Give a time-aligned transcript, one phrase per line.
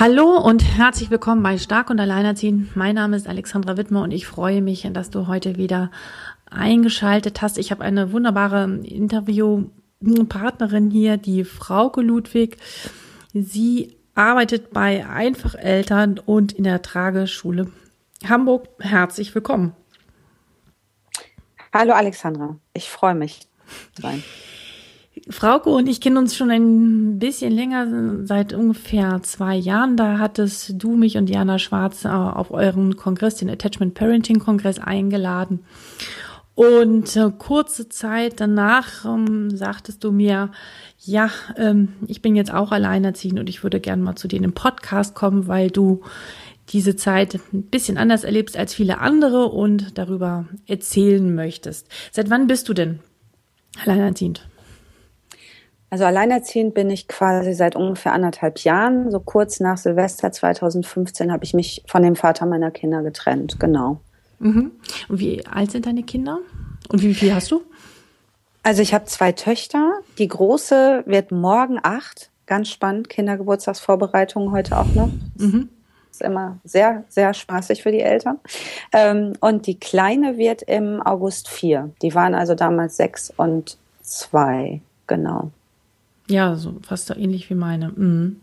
[0.00, 2.76] Hallo und herzlich willkommen bei Stark und Alleinerziehend.
[2.76, 5.90] Mein Name ist Alexandra Wittmer und ich freue mich, dass du heute wieder
[6.48, 7.58] eingeschaltet hast.
[7.58, 12.58] Ich habe eine wunderbare Interviewpartnerin hier, die Frauke Ludwig.
[13.34, 17.72] Sie arbeitet bei Einfacheltern und in der Trageschule
[18.24, 18.68] Hamburg.
[18.78, 19.72] Herzlich willkommen.
[21.72, 23.40] Hallo Alexandra, ich freue mich.
[24.00, 24.22] Rein.
[25.30, 29.96] Frauke und ich kennen uns schon ein bisschen länger, seit ungefähr zwei Jahren.
[29.96, 34.78] Da hattest du mich und Jana Schwarz äh, auf euren Kongress, den Attachment Parenting Kongress,
[34.78, 35.60] eingeladen.
[36.54, 40.50] Und äh, kurze Zeit danach ähm, sagtest du mir,
[41.04, 44.42] ja, ähm, ich bin jetzt auch alleinerziehend und ich würde gerne mal zu dir in
[44.42, 46.02] den Podcast kommen, weil du
[46.70, 51.86] diese Zeit ein bisschen anders erlebst als viele andere und darüber erzählen möchtest.
[52.10, 52.98] Seit wann bist du denn
[53.84, 54.48] alleinerziehend?
[55.90, 59.10] Also alleinerziehend bin ich quasi seit ungefähr anderthalb Jahren.
[59.10, 64.00] So kurz nach Silvester 2015 habe ich mich von dem Vater meiner Kinder getrennt, genau.
[64.38, 64.72] Mhm.
[65.08, 66.38] Und wie alt sind deine Kinder?
[66.90, 67.62] Und wie viel hast du?
[68.62, 70.00] Also ich habe zwei Töchter.
[70.18, 72.30] Die große wird morgen acht.
[72.46, 73.08] Ganz spannend.
[73.08, 75.10] Kindergeburtstagsvorbereitungen heute auch noch.
[75.36, 75.70] Mhm.
[76.10, 78.38] Ist immer sehr, sehr spaßig für die Eltern.
[78.92, 81.90] Ähm, und die kleine wird im August vier.
[82.02, 84.80] Die waren also damals sechs und zwei.
[85.06, 85.50] Genau.
[86.28, 87.88] Ja, so fast so ähnlich wie meine.
[87.88, 88.40] Mhm.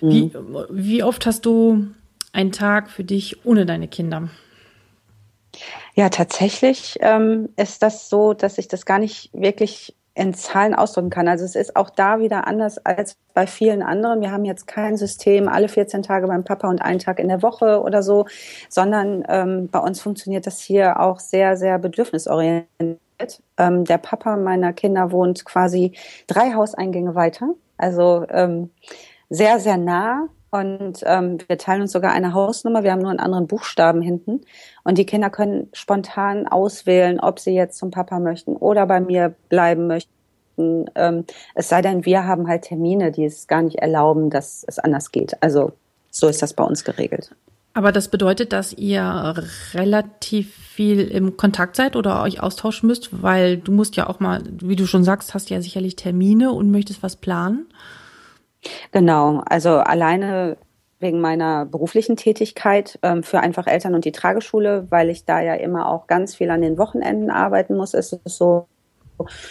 [0.00, 0.10] Mhm.
[0.10, 0.32] Wie,
[0.70, 1.86] wie oft hast du
[2.32, 4.28] einen Tag für dich ohne deine Kinder?
[5.94, 11.10] Ja, tatsächlich ähm, ist das so, dass ich das gar nicht wirklich in Zahlen ausdrücken
[11.10, 11.28] kann.
[11.28, 14.22] Also es ist auch da wieder anders als bei vielen anderen.
[14.22, 17.42] Wir haben jetzt kein System, alle 14 Tage beim Papa und einen Tag in der
[17.42, 18.26] Woche oder so,
[18.70, 22.98] sondern ähm, bei uns funktioniert das hier auch sehr, sehr bedürfnisorientiert.
[23.56, 25.92] Ähm, der Papa meiner Kinder wohnt quasi
[26.26, 28.70] drei Hauseingänge weiter, also ähm,
[29.28, 30.28] sehr, sehr nah.
[30.50, 32.82] Und ähm, wir teilen uns sogar eine Hausnummer.
[32.82, 34.42] Wir haben nur einen anderen Buchstaben hinten.
[34.84, 39.34] Und die Kinder können spontan auswählen, ob sie jetzt zum Papa möchten oder bei mir
[39.48, 40.86] bleiben möchten.
[40.94, 41.24] Ähm,
[41.54, 45.12] es sei denn, wir haben halt Termine, die es gar nicht erlauben, dass es anders
[45.12, 45.36] geht.
[45.42, 45.72] Also
[46.10, 47.32] so ist das bei uns geregelt.
[47.76, 49.34] Aber das bedeutet, dass ihr
[49.74, 54.42] relativ viel im Kontakt seid oder euch austauschen müsst, weil du musst ja auch mal,
[54.62, 57.66] wie du schon sagst, hast ja sicherlich Termine und möchtest was planen.
[58.92, 60.56] Genau, also alleine
[61.00, 65.52] wegen meiner beruflichen Tätigkeit ähm, für einfach Eltern und die Trageschule, weil ich da ja
[65.52, 68.68] immer auch ganz viel an den Wochenenden arbeiten muss, ist es so,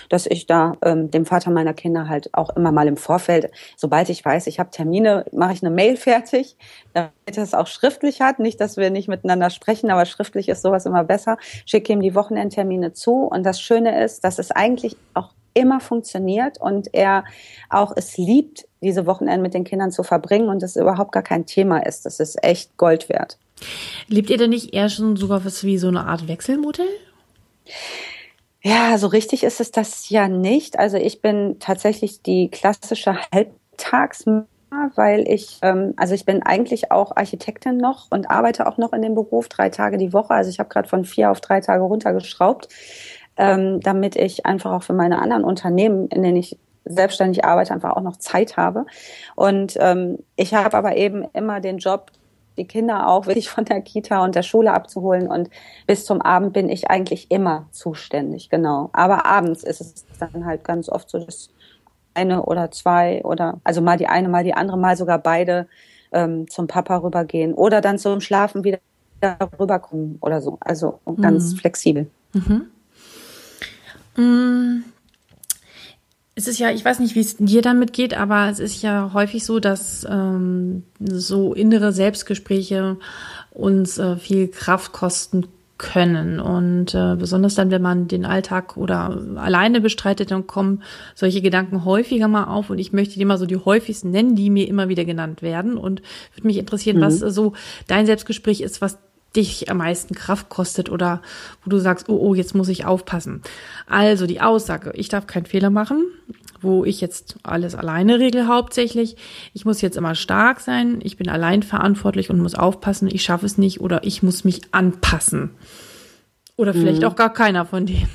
[0.09, 4.09] dass ich da ähm, dem Vater meiner Kinder halt auch immer mal im Vorfeld, sobald
[4.09, 6.57] ich weiß, ich habe Termine, mache ich eine Mail fertig,
[6.93, 8.39] damit er es auch schriftlich hat.
[8.39, 11.37] Nicht, dass wir nicht miteinander sprechen, aber schriftlich ist sowas immer besser.
[11.65, 13.23] Schicke ihm die Wochenendtermine zu.
[13.23, 17.23] Und das Schöne ist, dass es eigentlich auch immer funktioniert und er
[17.69, 21.45] auch es liebt, diese Wochenende mit den Kindern zu verbringen und es überhaupt gar kein
[21.45, 22.05] Thema ist.
[22.05, 23.39] Das ist echt Gold wert.
[24.07, 26.85] Liebt ihr denn nicht eher schon sogar was wie so eine Art Wechselmodell?
[28.67, 30.79] Ja, so richtig ist es das ja nicht.
[30.79, 34.47] Also ich bin tatsächlich die klassische Halbtagsmama,
[34.95, 39.03] weil ich, ähm, also ich bin eigentlich auch Architektin noch und arbeite auch noch in
[39.03, 40.33] dem Beruf drei Tage die Woche.
[40.33, 42.67] Also ich habe gerade von vier auf drei Tage runtergeschraubt,
[43.37, 47.95] ähm, damit ich einfach auch für meine anderen Unternehmen, in denen ich selbstständig arbeite, einfach
[47.95, 48.87] auch noch Zeit habe.
[49.35, 52.09] Und ähm, ich habe aber eben immer den Job,
[52.57, 55.27] die Kinder auch wirklich von der Kita und der Schule abzuholen.
[55.27, 55.49] Und
[55.87, 58.89] bis zum Abend bin ich eigentlich immer zuständig, genau.
[58.93, 61.49] Aber abends ist es dann halt ganz oft so, dass
[62.13, 65.67] eine oder zwei oder also mal die eine, mal die andere, mal sogar beide
[66.11, 68.79] ähm, zum Papa rübergehen oder dann zum Schlafen wieder
[69.59, 70.57] rüberkommen oder so.
[70.61, 71.57] Also ganz mhm.
[71.57, 72.07] flexibel.
[74.15, 74.85] Mhm.
[76.37, 79.11] Es ist ja, ich weiß nicht, wie es dir damit geht, aber es ist ja
[79.13, 82.97] häufig so, dass ähm, so innere Selbstgespräche
[83.51, 85.47] uns äh, viel Kraft kosten
[85.77, 86.41] können.
[86.41, 90.83] Und äh, besonders dann, wenn man den Alltag oder alleine bestreitet, dann kommen
[91.15, 92.69] solche Gedanken häufiger mal auf.
[92.69, 95.77] Und ich möchte dir mal so die häufigsten nennen, die mir immer wieder genannt werden.
[95.77, 96.01] Und
[96.33, 97.01] würde mich interessieren, mhm.
[97.01, 97.53] was so
[97.87, 98.97] dein Selbstgespräch ist, was
[99.35, 101.21] dich am meisten Kraft kostet oder
[101.63, 103.41] wo du sagst, oh, oh, jetzt muss ich aufpassen.
[103.87, 106.05] Also die Aussage, ich darf keinen Fehler machen,
[106.61, 109.17] wo ich jetzt alles alleine regel hauptsächlich.
[109.53, 113.45] Ich muss jetzt immer stark sein, ich bin allein verantwortlich und muss aufpassen, ich schaffe
[113.45, 115.51] es nicht oder ich muss mich anpassen.
[116.57, 117.07] Oder vielleicht mhm.
[117.07, 118.09] auch gar keiner von denen.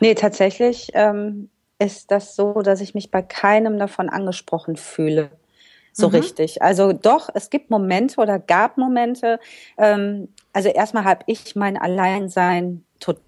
[0.00, 5.30] Nee, tatsächlich ähm, ist das so, dass ich mich bei keinem davon angesprochen fühle.
[5.92, 6.14] So mhm.
[6.14, 6.62] richtig.
[6.62, 9.40] Also doch, es gibt Momente oder gab Momente.
[9.76, 13.22] Ähm, also erstmal habe ich mein Alleinsein total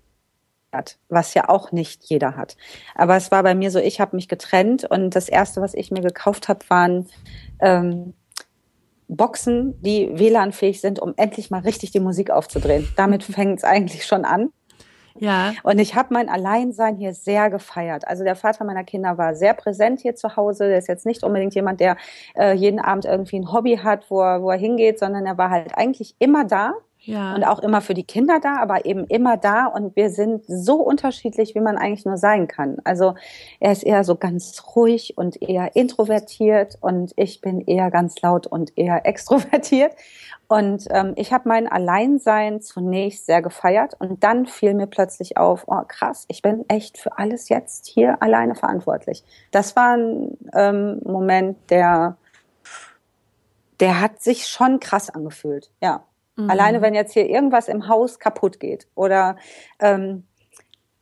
[0.72, 2.56] hat, was ja auch nicht jeder hat.
[2.96, 5.92] Aber es war bei mir so, ich habe mich getrennt und das erste, was ich
[5.92, 7.08] mir gekauft habe, waren
[7.60, 8.14] ähm,
[9.08, 12.88] Boxen, die WLAN-fähig sind, um endlich mal richtig die Musik aufzudrehen.
[12.96, 14.50] Damit fängt es eigentlich schon an.
[15.18, 15.52] Ja.
[15.62, 18.06] Und ich habe mein Alleinsein hier sehr gefeiert.
[18.08, 20.68] Also der Vater meiner Kinder war sehr präsent hier zu Hause.
[20.68, 21.96] Der ist jetzt nicht unbedingt jemand, der
[22.36, 25.50] äh, jeden Abend irgendwie ein Hobby hat, wo er, wo er hingeht, sondern er war
[25.50, 27.34] halt eigentlich immer da ja.
[27.34, 29.66] Und auch immer für die Kinder da, aber eben immer da.
[29.66, 32.76] Und wir sind so unterschiedlich, wie man eigentlich nur sein kann.
[32.84, 33.14] Also
[33.58, 38.46] er ist eher so ganz ruhig und eher introvertiert und ich bin eher ganz laut
[38.46, 39.92] und eher extrovertiert.
[40.46, 45.64] Und ähm, ich habe mein Alleinsein zunächst sehr gefeiert und dann fiel mir plötzlich auf,
[45.68, 49.24] oh krass, ich bin echt für alles jetzt hier alleine verantwortlich.
[49.52, 52.16] Das war ein ähm, Moment, der,
[53.78, 56.04] der hat sich schon krass angefühlt, ja.
[56.44, 56.50] Mhm.
[56.50, 59.36] Alleine wenn jetzt hier irgendwas im Haus kaputt geht oder
[59.78, 60.24] ähm,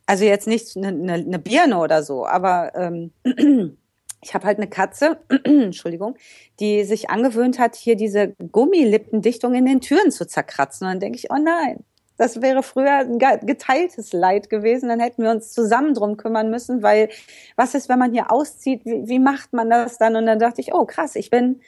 [0.06, 3.12] also jetzt nicht eine, eine, eine Birne oder so, aber ähm,
[4.22, 6.16] ich habe halt eine Katze, Entschuldigung,
[6.60, 10.86] die sich angewöhnt hat, hier diese Gummilippendichtung in den Türen zu zerkratzen.
[10.86, 11.84] Und dann denke ich, oh nein,
[12.16, 14.88] das wäre früher ein geteiltes Leid gewesen.
[14.88, 17.10] Dann hätten wir uns zusammen drum kümmern müssen, weil
[17.56, 18.84] was ist, wenn man hier auszieht?
[18.84, 20.16] Wie, wie macht man das dann?
[20.16, 21.60] Und dann dachte ich, oh krass, ich bin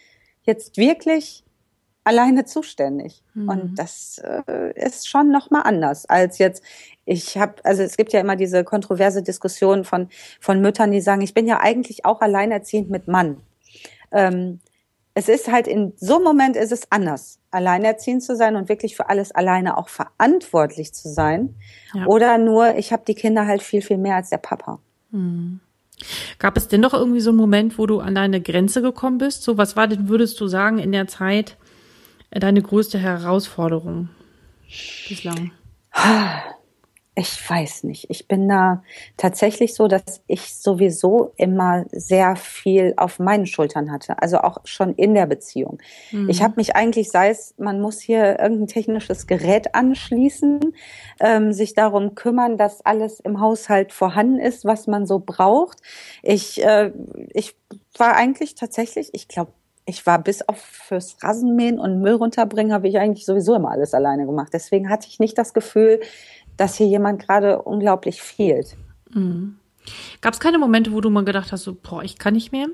[0.42, 1.44] jetzt wirklich
[2.10, 3.22] alleine zuständig.
[3.34, 3.48] Mhm.
[3.48, 6.62] Und das äh, ist schon nochmal anders als jetzt.
[7.04, 10.08] Ich habe, also es gibt ja immer diese kontroverse Diskussion von
[10.40, 13.38] von Müttern, die sagen, ich bin ja eigentlich auch alleinerziehend mit Mann.
[14.10, 14.58] Ähm,
[15.14, 18.96] es ist halt in so einem Moment ist es anders, alleinerziehend zu sein und wirklich
[18.96, 21.54] für alles alleine auch verantwortlich zu sein.
[21.94, 22.06] Ja.
[22.06, 24.80] Oder nur, ich habe die Kinder halt viel, viel mehr als der Papa.
[25.10, 25.60] Mhm.
[26.38, 29.42] Gab es denn noch irgendwie so einen Moment, wo du an deine Grenze gekommen bist?
[29.42, 31.56] So, was war denn, würdest du sagen, in der Zeit,
[32.30, 34.08] deine größte Herausforderung
[35.08, 35.52] bislang?
[37.16, 38.08] Ich weiß nicht.
[38.08, 38.82] Ich bin da
[39.16, 44.22] tatsächlich so, dass ich sowieso immer sehr viel auf meinen Schultern hatte.
[44.22, 45.80] Also auch schon in der Beziehung.
[46.12, 46.30] Mhm.
[46.30, 50.60] Ich habe mich eigentlich, sei es, man muss hier irgendein technisches Gerät anschließen,
[51.18, 55.80] ähm, sich darum kümmern, dass alles im Haushalt vorhanden ist, was man so braucht.
[56.22, 56.92] Ich, äh,
[57.34, 57.56] ich
[57.98, 59.52] war eigentlich tatsächlich, ich glaube,
[59.86, 63.94] ich war bis auf fürs Rasenmähen und Müll runterbringen, habe ich eigentlich sowieso immer alles
[63.94, 64.50] alleine gemacht.
[64.52, 66.00] Deswegen hatte ich nicht das Gefühl,
[66.56, 68.76] dass hier jemand gerade unglaublich fehlt.
[69.12, 69.56] Mhm.
[70.20, 72.66] Gab es keine Momente, wo du mal gedacht hast, so, boah, ich kann nicht mehr?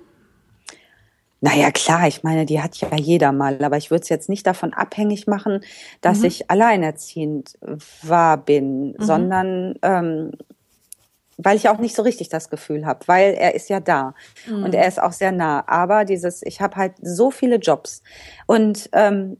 [1.40, 4.46] Naja, klar, ich meine, die hat ja jeder mal, aber ich würde es jetzt nicht
[4.46, 5.60] davon abhängig machen,
[6.00, 6.24] dass mhm.
[6.24, 7.58] ich alleinerziehend
[8.02, 8.96] war bin, mhm.
[8.98, 10.32] sondern ähm,
[11.36, 14.14] weil ich auch nicht so richtig das Gefühl habe, weil er ist ja da
[14.46, 14.64] mhm.
[14.64, 15.64] und er ist auch sehr nah.
[15.66, 18.02] Aber dieses, ich habe halt so viele Jobs
[18.46, 19.36] und ähm,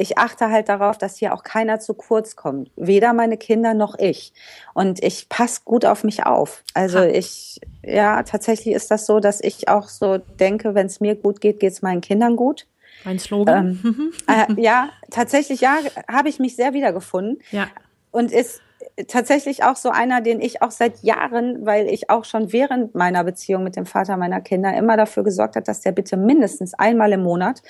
[0.00, 3.98] ich achte halt darauf, dass hier auch keiner zu kurz kommt, weder meine Kinder noch
[3.98, 4.32] ich.
[4.72, 6.62] Und ich passe gut auf mich auf.
[6.72, 11.16] Also ich, ja, tatsächlich ist das so, dass ich auch so denke, wenn es mir
[11.16, 12.68] gut geht, geht es meinen Kindern gut.
[13.04, 13.80] Ein Slogan.
[13.84, 17.42] Ähm, äh, ja, tatsächlich, ja, habe ich mich sehr wiedergefunden.
[17.50, 17.66] Ja.
[18.12, 18.62] Und ist
[19.06, 23.22] tatsächlich auch so einer, den ich auch seit Jahren, weil ich auch schon während meiner
[23.22, 27.12] Beziehung mit dem Vater meiner Kinder immer dafür gesorgt hat, dass der bitte mindestens einmal
[27.12, 27.62] im Monat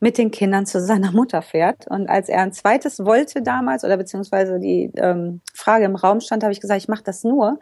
[0.00, 1.86] mit den Kindern zu seiner Mutter fährt.
[1.86, 6.42] Und als er ein zweites wollte damals oder beziehungsweise die ähm, Frage im Raum stand,
[6.42, 7.58] habe ich gesagt, ich mache das nur,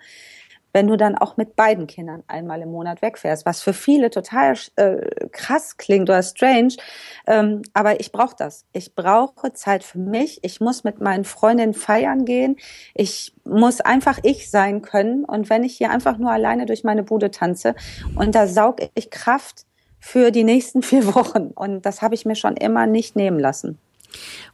[0.73, 4.55] wenn du dann auch mit beiden Kindern einmal im Monat wegfährst, was für viele total
[4.77, 6.75] äh, krass klingt oder strange,
[7.27, 8.65] ähm, aber ich brauche das.
[8.73, 10.41] Ich brauche Zeit für mich.
[10.43, 12.57] Ich muss mit meinen Freundinnen feiern gehen.
[12.95, 15.25] Ich muss einfach ich sein können.
[15.25, 17.75] Und wenn ich hier einfach nur alleine durch meine Bude tanze
[18.17, 19.67] und da saug ich Kraft
[19.99, 21.49] für die nächsten vier Wochen.
[21.55, 23.79] Und das habe ich mir schon immer nicht nehmen lassen.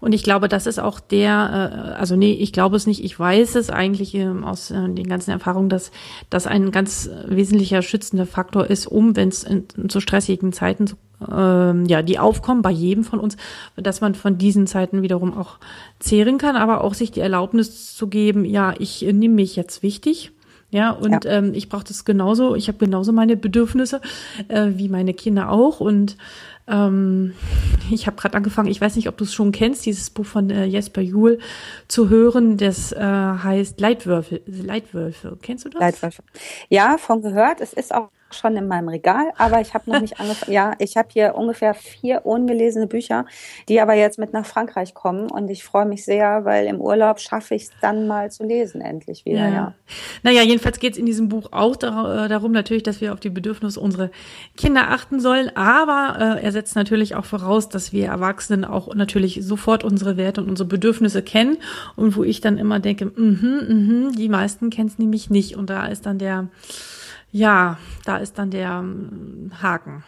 [0.00, 3.18] Und ich glaube, das ist auch der, äh, also nee, ich glaube es nicht, ich
[3.18, 5.90] weiß es eigentlich ähm, aus äh, den ganzen Erfahrungen, dass
[6.30, 9.46] das ein ganz wesentlicher schützender Faktor ist, um, wenn es
[9.88, 10.90] zu stressigen Zeiten
[11.30, 13.36] ähm, ja, die aufkommen bei jedem von uns,
[13.76, 15.58] dass man von diesen Zeiten wiederum auch
[15.98, 20.32] zehren kann, aber auch sich die Erlaubnis zu geben, ja, ich nehme mich jetzt wichtig.
[20.70, 21.30] Ja, und ja.
[21.30, 24.00] Ähm, ich brauche das genauso, ich habe genauso meine Bedürfnisse
[24.48, 25.80] äh, wie meine Kinder auch.
[25.80, 26.16] Und
[26.68, 27.34] ähm,
[27.90, 30.50] ich habe gerade angefangen, ich weiß nicht, ob du es schon kennst, dieses Buch von
[30.50, 31.38] äh, Jesper Juhl
[31.88, 35.38] zu hören, das äh, heißt Leitwürfel, Leitwölfe.
[35.42, 35.80] Kennst du das?
[35.80, 36.22] Leitwölfe.
[36.68, 37.60] Ja, von gehört.
[37.60, 40.52] Es ist auch schon in meinem Regal, aber ich habe noch nicht angefangen.
[40.52, 43.26] Ja, ich habe hier ungefähr vier ungelesene Bücher,
[43.68, 47.20] die aber jetzt mit nach Frankreich kommen und ich freue mich sehr, weil im Urlaub
[47.20, 49.48] schaffe ich es dann mal zu lesen, endlich wieder.
[49.48, 49.54] Ja.
[49.54, 49.74] ja.
[50.22, 53.30] Naja, jedenfalls geht es in diesem Buch auch äh, darum natürlich, dass wir auf die
[53.30, 54.10] Bedürfnisse unserer
[54.56, 59.40] Kinder achten sollen, aber äh, er setzt natürlich auch voraus, dass wir Erwachsenen auch natürlich
[59.42, 61.58] sofort unsere Werte und unsere Bedürfnisse kennen
[61.94, 65.70] und wo ich dann immer denke, mhm, mhm, die meisten kennen es nämlich nicht und
[65.70, 66.48] da ist dann der
[67.36, 70.04] ja, da ist dann der ähm, Haken.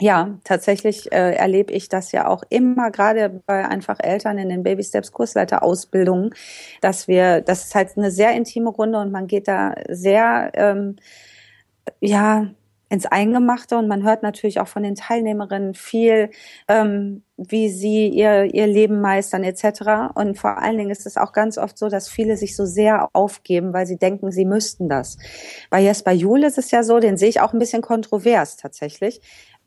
[0.00, 4.62] Ja, tatsächlich äh, erlebe ich das ja auch immer gerade bei einfach Eltern in den
[4.62, 6.32] Baby Steps Kursleiterausbildungen,
[6.80, 10.96] dass wir, das ist halt eine sehr intime Runde und man geht da sehr, ähm,
[11.98, 12.46] ja,
[12.90, 16.30] ins Eingemachte und man hört natürlich auch von den Teilnehmerinnen viel,
[16.68, 20.14] ähm, wie sie ihr, ihr Leben meistern etc.
[20.14, 23.08] Und vor allen Dingen ist es auch ganz oft so, dass viele sich so sehr
[23.12, 25.18] aufgeben, weil sie denken, sie müssten das.
[25.70, 29.20] Bei Jesper Juhl ist es ja so, den sehe ich auch ein bisschen kontrovers tatsächlich,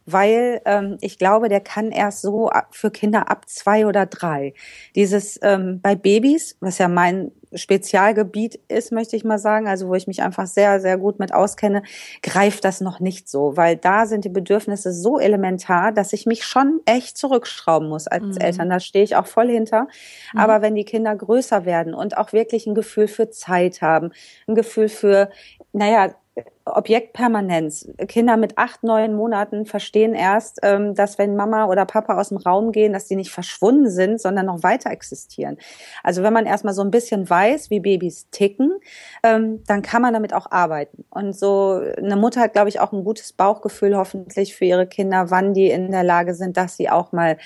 [0.06, 4.54] weil ähm, ich glaube, der kann erst so für Kinder ab zwei oder drei.
[4.96, 9.96] Dieses ähm, bei Babys, was ja mein Spezialgebiet ist, möchte ich mal sagen, also wo
[9.96, 11.84] ich mich einfach sehr, sehr gut mit auskenne,
[12.24, 16.46] greift das noch nicht so, weil da sind die Bedürfnisse so elementar, dass ich mich
[16.46, 18.42] schon echt zurückschrauben muss als mhm.
[18.42, 18.70] Eltern.
[18.70, 19.88] Da stehe ich auch voll hinter.
[20.34, 20.40] Mhm.
[20.40, 24.12] Aber wenn die Kinder größer werden und auch wirklich ein Gefühl für Zeit haben,
[24.48, 25.30] ein Gefühl für,
[25.74, 26.16] naja,
[26.64, 27.90] Objektpermanenz.
[28.08, 32.38] Kinder mit acht, neun Monaten verstehen erst, ähm, dass wenn Mama oder Papa aus dem
[32.38, 35.58] Raum gehen, dass die nicht verschwunden sind, sondern noch weiter existieren.
[36.04, 38.80] Also wenn man erstmal so ein bisschen weiß, wie Babys ticken,
[39.24, 41.04] ähm, dann kann man damit auch arbeiten.
[41.10, 45.32] Und so eine Mutter hat, glaube ich, auch ein gutes Bauchgefühl hoffentlich für ihre Kinder,
[45.32, 47.38] wann die in der Lage sind, dass sie auch mal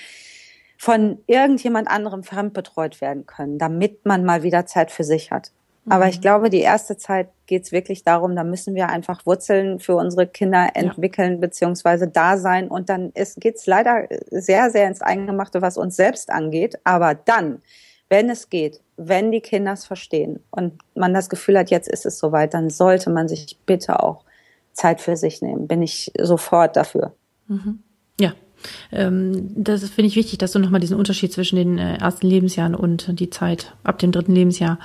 [0.78, 5.52] von irgendjemand anderem fremdbetreut werden können, damit man mal wieder Zeit für sich hat.
[5.88, 6.22] Aber ich mhm.
[6.22, 10.26] glaube, die erste Zeit geht es wirklich darum, da müssen wir einfach Wurzeln für unsere
[10.26, 11.38] Kinder entwickeln ja.
[11.38, 12.68] beziehungsweise da sein.
[12.68, 16.78] Und dann geht es leider sehr, sehr ins Eingemachte, was uns selbst angeht.
[16.84, 17.62] Aber dann,
[18.08, 22.06] wenn es geht, wenn die Kinder es verstehen und man das Gefühl hat, jetzt ist
[22.06, 24.24] es soweit, dann sollte man sich bitte auch
[24.72, 25.68] Zeit für sich nehmen.
[25.68, 27.14] Bin ich sofort dafür.
[27.46, 27.80] Mhm.
[28.18, 28.32] Ja,
[28.92, 32.74] ähm, das finde ich wichtig, dass du nochmal diesen Unterschied zwischen den äh, ersten Lebensjahren
[32.74, 34.78] und die Zeit ab dem dritten Lebensjahr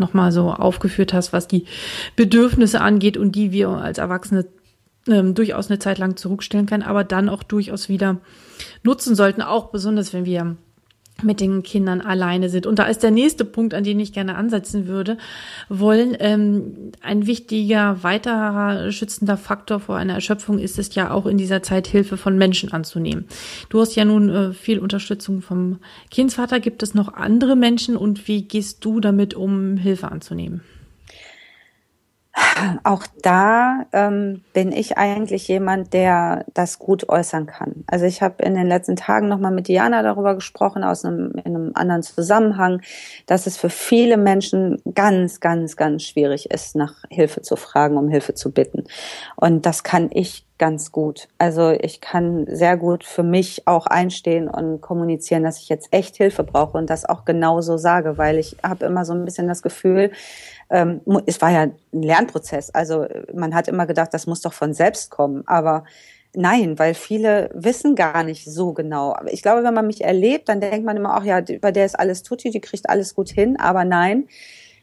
[0.00, 1.66] nochmal so aufgeführt hast, was die
[2.16, 4.46] Bedürfnisse angeht und die wir als Erwachsene
[5.06, 8.18] ähm, durchaus eine Zeit lang zurückstellen können, aber dann auch durchaus wieder
[8.82, 10.56] nutzen sollten, auch besonders wenn wir
[11.22, 12.66] mit den Kindern alleine sind.
[12.66, 15.18] Und da ist der nächste Punkt, an den ich gerne ansetzen würde,
[15.68, 16.16] wollen.
[16.18, 21.62] Ähm, ein wichtiger weiterer schützender Faktor vor einer Erschöpfung ist es ja auch in dieser
[21.62, 23.26] Zeit Hilfe von Menschen anzunehmen.
[23.68, 25.78] Du hast ja nun äh, viel Unterstützung vom
[26.10, 26.60] Kindsvater.
[26.60, 30.62] Gibt es noch andere Menschen und wie gehst du damit um, Hilfe anzunehmen?
[32.84, 37.84] Auch da ähm, bin ich eigentlich jemand, der das gut äußern kann.
[37.86, 41.56] Also ich habe in den letzten Tagen nochmal mit Diana darüber gesprochen, aus einem, in
[41.56, 42.80] einem anderen Zusammenhang,
[43.26, 48.08] dass es für viele Menschen ganz, ganz, ganz schwierig ist, nach Hilfe zu fragen, um
[48.08, 48.84] Hilfe zu bitten.
[49.36, 51.28] Und das kann ich ganz gut.
[51.38, 56.16] Also ich kann sehr gut für mich auch einstehen und kommunizieren, dass ich jetzt echt
[56.16, 59.62] Hilfe brauche und das auch genauso sage, weil ich habe immer so ein bisschen das
[59.62, 60.12] Gefühl,
[60.70, 62.70] ähm, es war ja ein Lernprozess.
[62.70, 65.42] Also man hat immer gedacht, das muss doch von selbst kommen.
[65.46, 65.84] Aber
[66.34, 69.12] nein, weil viele wissen gar nicht so genau.
[69.12, 71.86] Aber ich glaube, wenn man mich erlebt, dann denkt man immer auch, ja, bei der
[71.86, 73.58] ist alles tutti, die kriegt alles gut hin.
[73.58, 74.28] Aber nein,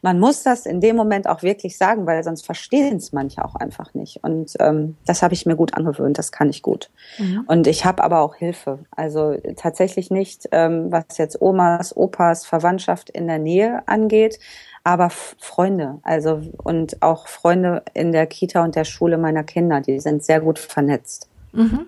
[0.01, 3.55] man muss das in dem Moment auch wirklich sagen, weil sonst verstehen es manche auch
[3.55, 4.23] einfach nicht.
[4.23, 6.89] Und ähm, das habe ich mir gut angewöhnt, das kann ich gut.
[7.17, 7.45] Mhm.
[7.47, 8.79] Und ich habe aber auch Hilfe.
[8.91, 14.39] Also tatsächlich nicht, ähm, was jetzt Omas, Opas, Verwandtschaft in der Nähe angeht,
[14.87, 19.99] aber Freunde, also und auch Freunde in der Kita und der Schule meiner Kinder, die
[19.99, 21.27] sind sehr gut vernetzt.
[21.51, 21.87] Mhm.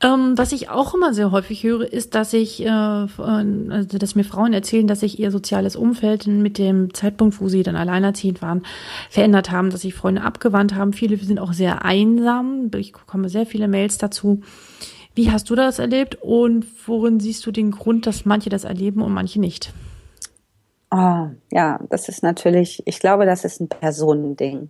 [0.00, 4.24] Ähm, was ich auch immer sehr häufig höre, ist, dass ich, äh, also dass mir
[4.24, 8.64] Frauen erzählen, dass sich ihr soziales Umfeld mit dem Zeitpunkt, wo sie dann alleinerziehend waren,
[9.08, 10.92] verändert haben, dass sich Freunde abgewandt haben.
[10.92, 12.68] Viele sind auch sehr einsam.
[12.74, 14.42] Ich bekomme sehr viele Mails dazu.
[15.14, 19.02] Wie hast du das erlebt und worin siehst du den Grund, dass manche das erleben
[19.02, 19.72] und manche nicht?
[20.94, 24.68] Oh, ja, das ist natürlich, ich glaube, das ist ein Personending.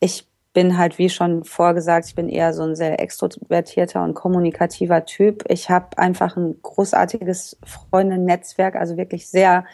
[0.00, 5.04] Ich bin halt, wie schon vorgesagt, ich bin eher so ein sehr extrovertierter und kommunikativer
[5.04, 5.44] Typ.
[5.48, 9.66] Ich habe einfach ein großartiges Freundennetzwerk, also wirklich sehr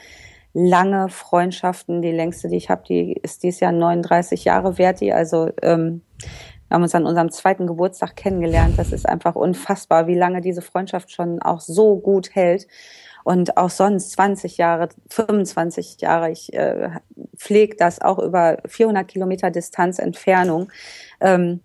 [0.55, 2.03] lange Freundschaften.
[2.03, 5.01] Die längste, die ich habe, die ist dieses Jahr 39 Jahre wert.
[5.01, 6.03] Die also ähm,
[6.67, 8.77] wir haben uns an unserem zweiten Geburtstag kennengelernt.
[8.77, 12.67] Das ist einfach unfassbar, wie lange diese Freundschaft schon auch so gut hält
[13.25, 16.31] und auch sonst 20 Jahre, 25 Jahre.
[16.31, 16.91] Ich äh,
[17.37, 20.71] pflege das auch über 400 Kilometer Distanz Entfernung.
[21.21, 21.61] Ähm,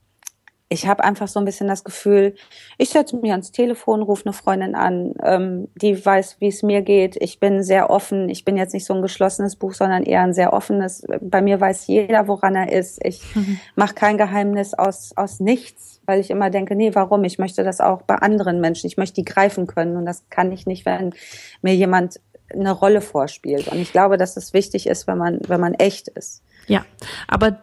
[0.68, 2.34] ich habe einfach so ein bisschen das Gefühl,
[2.80, 6.82] ich setze mich ans Telefon, rufe eine Freundin an, ähm, die weiß, wie es mir
[6.82, 7.18] geht.
[7.22, 8.30] Ich bin sehr offen.
[8.30, 11.06] Ich bin jetzt nicht so ein geschlossenes Buch, sondern eher ein sehr offenes.
[11.22, 13.00] Bei mir weiß jeder, woran er ist.
[13.06, 13.60] Ich mhm.
[13.76, 17.24] mache kein Geheimnis aus, aus nichts, weil ich immer denke, nee, warum?
[17.26, 18.88] Ich möchte das auch bei anderen Menschen.
[18.88, 19.96] Ich möchte die greifen können.
[19.98, 21.14] Und das kann ich nicht, wenn
[21.62, 22.20] mir jemand
[22.52, 23.68] eine Rolle vorspielt.
[23.68, 26.42] Und ich glaube, dass es wichtig ist, wenn man, wenn man echt ist.
[26.68, 26.84] Ja,
[27.28, 27.60] aber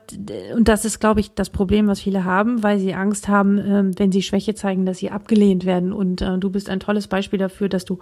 [0.55, 3.99] und das ist, glaube ich, das Problem, was viele haben, weil sie Angst haben, ähm,
[3.99, 5.93] wenn sie Schwäche zeigen, dass sie abgelehnt werden.
[5.93, 7.99] Und äh, du bist ein tolles Beispiel dafür, dass du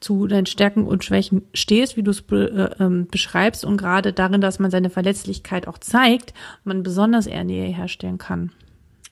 [0.00, 4.40] zu deinen Stärken und Schwächen stehst, wie du es äh, ähm, beschreibst und gerade darin,
[4.40, 8.52] dass man seine Verletzlichkeit auch zeigt, man besonders eher Nähe herstellen kann.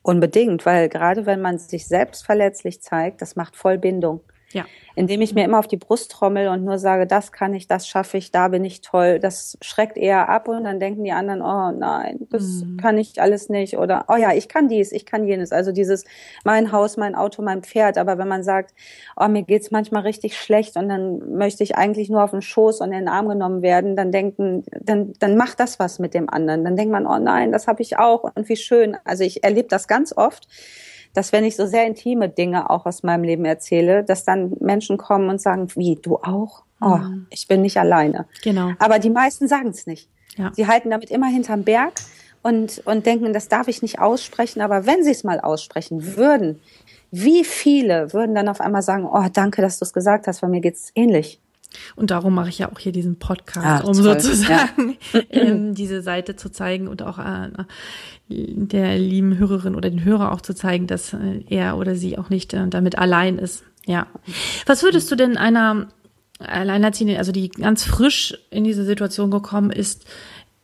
[0.03, 4.21] Unbedingt, weil gerade wenn man sich selbst verletzlich zeigt, das macht voll Bindung.
[4.53, 4.65] Ja.
[4.93, 7.87] Indem ich mir immer auf die Brust trommel und nur sage, das kann ich, das
[7.87, 9.19] schaffe ich, da bin ich toll.
[9.19, 12.77] Das schreckt eher ab und dann denken die anderen, oh nein, das mhm.
[12.77, 15.53] kann ich alles nicht oder oh ja, ich kann dies, ich kann jenes.
[15.53, 16.03] Also dieses
[16.43, 17.97] mein Haus, mein Auto, mein Pferd.
[17.97, 18.73] Aber wenn man sagt,
[19.15, 22.81] oh mir geht's manchmal richtig schlecht und dann möchte ich eigentlich nur auf den Schoß
[22.81, 26.29] und in den Arm genommen werden, dann denken, dann dann macht das was mit dem
[26.29, 26.65] anderen.
[26.65, 28.97] Dann denkt man, oh nein, das habe ich auch und wie schön.
[29.05, 30.47] Also ich erlebe das ganz oft
[31.13, 34.97] dass wenn ich so sehr intime Dinge auch aus meinem Leben erzähle, dass dann Menschen
[34.97, 36.63] kommen und sagen, wie, du auch?
[36.79, 37.27] Oh, mhm.
[37.29, 38.25] ich bin nicht alleine.
[38.43, 38.71] Genau.
[38.79, 40.09] Aber die meisten sagen es nicht.
[40.37, 40.51] Ja.
[40.55, 41.93] Sie halten damit immer hinterm Berg
[42.41, 44.61] und, und denken, das darf ich nicht aussprechen.
[44.61, 46.59] Aber wenn sie es mal aussprechen würden,
[47.11, 50.49] wie viele würden dann auf einmal sagen, oh, danke, dass du es gesagt hast, weil
[50.49, 51.40] mir geht's ähnlich.
[51.95, 54.19] Und darum mache ich ja auch hier diesen Podcast, Ach, um toll.
[54.19, 55.21] sozusagen ja.
[55.29, 57.49] ähm, diese Seite zu zeigen und auch äh,
[58.29, 62.29] der lieben Hörerin oder den Hörer auch zu zeigen, dass äh, er oder sie auch
[62.29, 63.63] nicht äh, damit allein ist.
[63.85, 64.07] Ja.
[64.65, 65.87] Was würdest du denn einer
[66.39, 70.05] Alleinerziehenden, also die ganz frisch in diese Situation gekommen ist,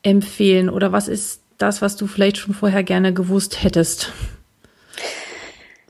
[0.03, 0.69] empfehlen?
[0.69, 4.11] Oder was ist das, was du vielleicht schon vorher gerne gewusst hättest?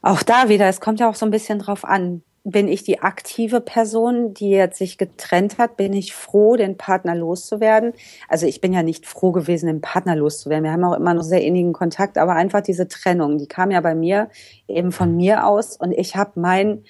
[0.02, 3.02] Auch da wieder, es kommt ja auch so ein bisschen drauf an bin ich die
[3.02, 7.92] aktive Person, die jetzt sich getrennt hat, bin ich froh, den Partner loszuwerden.
[8.30, 10.64] Also ich bin ja nicht froh gewesen, den Partner loszuwerden.
[10.64, 13.82] Wir haben auch immer noch sehr innigen Kontakt, aber einfach diese Trennung, die kam ja
[13.82, 14.30] bei mir
[14.70, 16.86] eben von mir aus und ich habe mein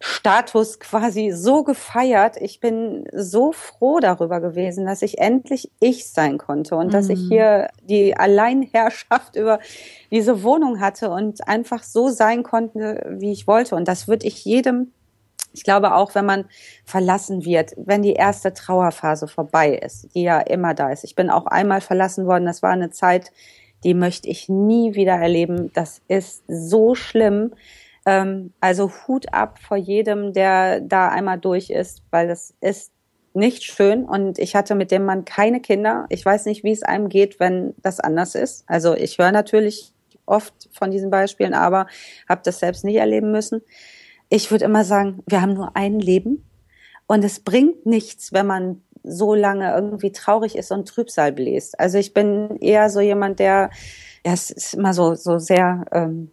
[0.00, 2.36] Status quasi so gefeiert.
[2.40, 6.90] Ich bin so froh darüber gewesen, dass ich endlich ich sein konnte und mhm.
[6.90, 7.28] dass ich mhm.
[7.28, 9.58] hier die Alleinherrschaft über
[10.10, 13.74] diese Wohnung hatte und einfach so sein konnte, wie ich wollte.
[13.74, 14.92] Und das würde ich jedem,
[15.52, 16.44] ich glaube auch, wenn man
[16.84, 21.02] verlassen wird, wenn die erste Trauerphase vorbei ist, die ja immer da ist.
[21.02, 22.46] Ich bin auch einmal verlassen worden.
[22.46, 23.32] Das war eine Zeit,
[23.82, 25.72] die möchte ich nie wieder erleben.
[25.72, 27.52] Das ist so schlimm
[28.08, 32.90] ähm, also Hut ab vor jedem, der da einmal durch ist, weil das ist
[33.34, 36.06] nicht schön und ich hatte mit dem Mann keine Kinder.
[36.08, 38.64] Ich weiß nicht, wie es einem geht, wenn das anders ist.
[38.66, 39.92] Also ich höre natürlich
[40.24, 41.86] oft von diesen Beispielen, aber
[42.26, 43.60] habe das selbst nicht erleben müssen.
[44.30, 46.48] Ich würde immer sagen, wir haben nur ein Leben
[47.06, 51.78] und es bringt nichts, wenn man so lange irgendwie traurig ist und Trübsal bläst.
[51.78, 53.70] Also ich bin eher so jemand, der,
[54.24, 56.30] ja, es ist immer so so sehr ähm,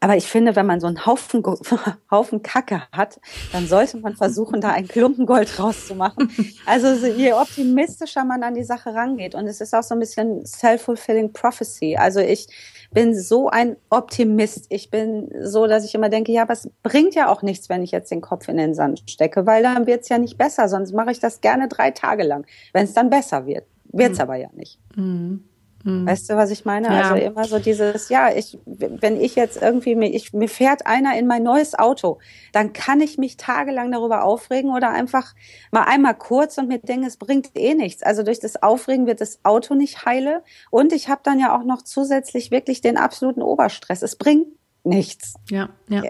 [0.00, 1.42] aber ich finde, wenn man so einen Haufen,
[2.10, 3.20] Haufen Kacke hat,
[3.52, 6.28] dann sollte man versuchen, da ein Klumpen Gold rauszumachen.
[6.66, 9.34] Also je optimistischer man an die Sache rangeht.
[9.34, 11.96] Und es ist auch so ein bisschen self-fulfilling prophecy.
[11.96, 12.46] Also ich
[12.92, 14.66] bin so ein Optimist.
[14.68, 17.82] Ich bin so, dass ich immer denke, ja, aber es bringt ja auch nichts, wenn
[17.82, 20.68] ich jetzt den Kopf in den Sand stecke, weil dann wird's ja nicht besser.
[20.68, 22.46] Sonst mache ich das gerne drei Tage lang.
[22.72, 23.64] Wenn es dann besser wird.
[23.90, 24.22] Wird's mhm.
[24.22, 24.78] aber ja nicht.
[24.96, 25.47] Mhm.
[25.84, 26.06] Mhm.
[26.06, 26.88] Weißt du, was ich meine?
[26.88, 27.10] Ja.
[27.10, 31.16] Also immer so dieses, ja, ich, wenn ich jetzt irgendwie, mir, ich, mir fährt einer
[31.18, 32.18] in mein neues Auto,
[32.52, 35.34] dann kann ich mich tagelang darüber aufregen oder einfach
[35.70, 38.02] mal einmal kurz und mir denken, es bringt eh nichts.
[38.02, 41.64] Also durch das Aufregen wird das Auto nicht heile und ich habe dann ja auch
[41.64, 44.02] noch zusätzlich wirklich den absoluten Oberstress.
[44.02, 44.48] Es bringt
[44.84, 45.34] nichts.
[45.50, 46.02] Ja, ja.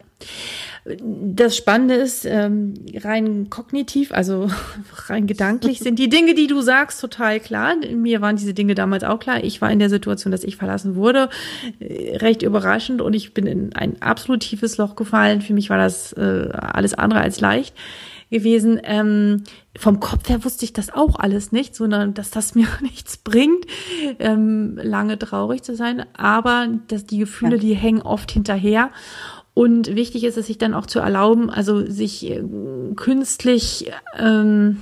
[1.01, 4.49] Das Spannende ist, ähm, rein kognitiv, also
[5.07, 7.75] rein gedanklich, sind die Dinge, die du sagst, total klar.
[7.77, 9.45] Mir waren diese Dinge damals auch klar.
[9.45, 11.29] Ich war in der Situation, dass ich verlassen wurde,
[11.81, 15.43] äh, recht überraschend und ich bin in ein absolut tiefes Loch gefallen.
[15.43, 17.75] Für mich war das äh, alles andere als leicht
[18.31, 18.81] gewesen.
[18.85, 19.45] Ähm,
[19.77, 23.65] vom Kopf her wusste ich das auch alles nicht, sondern dass das mir nichts bringt,
[24.19, 26.05] ähm, lange traurig zu sein.
[26.15, 27.61] Aber dass die Gefühle, ja.
[27.63, 28.91] die hängen oft hinterher.
[29.55, 32.43] Und wichtig ist es, sich dann auch zu erlauben, also sich äh,
[32.95, 34.79] künstlich ähm,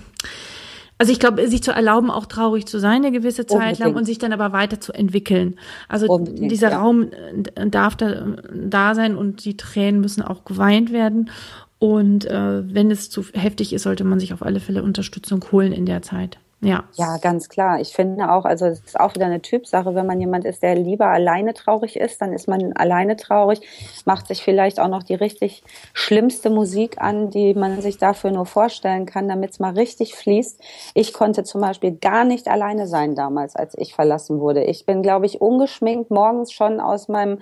[0.98, 3.78] also ich glaube, sich zu erlauben, auch traurig zu sein eine gewisse Zeit Unbedingt.
[3.80, 5.56] lang und sich dann aber weiter zu entwickeln.
[5.88, 6.78] Also Unbedingt, dieser ja.
[6.78, 11.30] Raum äh, darf da, da sein und die Tränen müssen auch geweint werden.
[11.78, 15.72] Und äh, wenn es zu heftig ist, sollte man sich auf alle Fälle Unterstützung holen
[15.72, 16.38] in der Zeit.
[16.66, 16.84] Ja.
[16.94, 17.80] Ja, ganz klar.
[17.80, 20.74] Ich finde auch, also es ist auch wieder eine Typsache, wenn man jemand ist, der
[20.74, 23.60] lieber alleine traurig ist, dann ist man alleine traurig,
[24.04, 28.46] macht sich vielleicht auch noch die richtig schlimmste Musik an, die man sich dafür nur
[28.46, 30.60] vorstellen kann, damit es mal richtig fließt.
[30.94, 34.64] Ich konnte zum Beispiel gar nicht alleine sein damals, als ich verlassen wurde.
[34.64, 37.38] Ich bin, glaube ich, ungeschminkt morgens schon aus meinem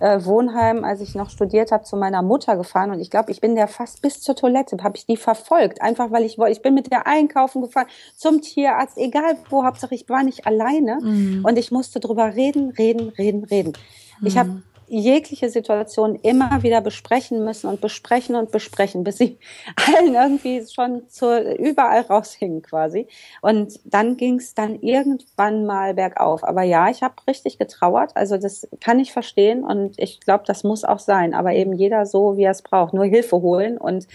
[0.00, 3.40] äh, Wohnheim, als ich noch studiert habe, zu meiner Mutter gefahren und ich glaube, ich
[3.40, 6.62] bin der fast bis zur Toilette, habe ich die verfolgt, einfach weil ich wollte, ich
[6.62, 11.44] bin mit der einkaufen gefahren, zum Tierarzt, egal wo, Hauptsache ich war nicht alleine mhm.
[11.44, 13.72] und ich musste drüber reden, reden, reden, reden.
[14.20, 14.26] Mhm.
[14.26, 19.38] Ich habe jegliche Situation immer wieder besprechen müssen und besprechen und besprechen, bis sie
[19.96, 23.06] allen irgendwie schon zur, überall raushingen quasi.
[23.42, 26.44] Und dann ging es dann irgendwann mal bergauf.
[26.44, 28.12] Aber ja, ich habe richtig getrauert.
[28.14, 31.34] Also das kann ich verstehen und ich glaube, das muss auch sein.
[31.34, 32.94] Aber eben jeder so, wie er es braucht.
[32.94, 34.06] Nur Hilfe holen und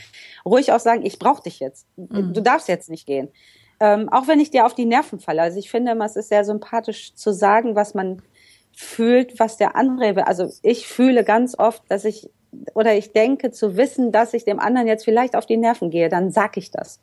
[0.45, 1.87] ruhig auch sagen, ich brauche dich jetzt.
[1.97, 2.33] Mhm.
[2.33, 3.29] Du darfst jetzt nicht gehen.
[3.79, 5.41] Ähm, auch wenn ich dir auf die Nerven falle.
[5.41, 8.21] Also ich finde, es ist sehr sympathisch zu sagen, was man
[8.75, 10.23] fühlt, was der andere will.
[10.23, 12.29] Also ich fühle ganz oft, dass ich
[12.73, 16.09] oder ich denke zu wissen, dass ich dem anderen jetzt vielleicht auf die Nerven gehe,
[16.09, 16.99] dann sag ich das.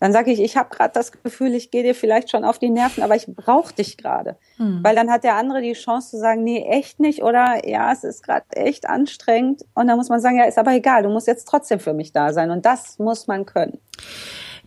[0.00, 2.70] Dann sage ich, ich habe gerade das Gefühl, ich gehe dir vielleicht schon auf die
[2.70, 4.36] Nerven, aber ich brauche dich gerade.
[4.56, 4.80] Hm.
[4.82, 8.04] Weil dann hat der andere die Chance zu sagen, nee, echt nicht oder ja, es
[8.04, 9.64] ist gerade echt anstrengend.
[9.74, 12.12] Und dann muss man sagen, ja, ist aber egal, du musst jetzt trotzdem für mich
[12.12, 12.52] da sein.
[12.52, 13.80] Und das muss man können.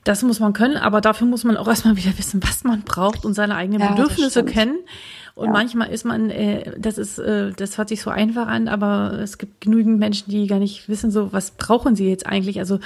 [0.03, 3.23] Das muss man können, aber dafür muss man auch erstmal wieder wissen, was man braucht
[3.23, 4.79] und seine eigenen ja, Bedürfnisse kennen.
[5.35, 5.51] Und ja.
[5.51, 9.37] manchmal ist man, äh, das ist, äh, das hört sich so einfach an, aber es
[9.37, 12.59] gibt genügend Menschen, die gar nicht wissen, so was brauchen sie jetzt eigentlich.
[12.59, 12.79] Also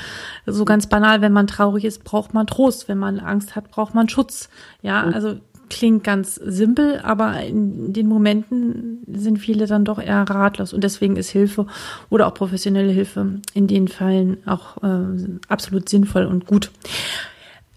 [0.45, 2.87] so ganz banal, wenn man traurig ist, braucht man Trost.
[2.87, 4.49] Wenn man Angst hat, braucht man Schutz.
[4.81, 5.13] Ja, mhm.
[5.13, 5.37] also
[5.69, 11.15] klingt ganz simpel, aber in den Momenten sind viele dann doch eher ratlos und deswegen
[11.15, 11.67] ist Hilfe
[12.09, 16.71] oder auch professionelle Hilfe in den Fällen auch äh, absolut sinnvoll und gut.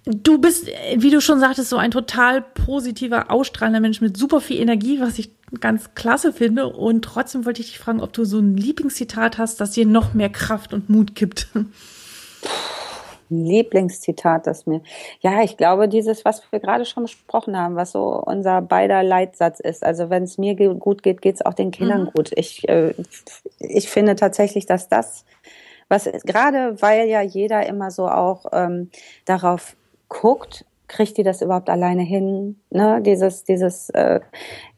[0.04, 4.58] Du bist, wie du schon sagtest, so ein total positiver, ausstrahlender Mensch mit super viel
[4.58, 6.66] Energie, was ich ganz klasse finde.
[6.66, 10.14] Und trotzdem wollte ich dich fragen, ob du so ein Lieblingszitat hast, das dir noch
[10.14, 11.48] mehr Kraft und Mut gibt.
[13.30, 14.82] Lieblingszitat, das mir,
[15.20, 19.60] ja, ich glaube, dieses, was wir gerade schon besprochen haben, was so unser beider Leitsatz
[19.60, 19.84] ist.
[19.84, 22.10] Also wenn es mir gut geht, geht es auch den Kindern mhm.
[22.14, 22.30] gut.
[22.34, 22.94] Ich, äh,
[23.58, 25.24] ich finde tatsächlich, dass das,
[25.88, 28.90] was gerade weil ja jeder immer so auch ähm,
[29.24, 29.76] darauf
[30.08, 32.60] guckt, kriegt die das überhaupt alleine hin?
[32.70, 33.00] Ne?
[33.02, 34.20] Dieses, dieses, äh,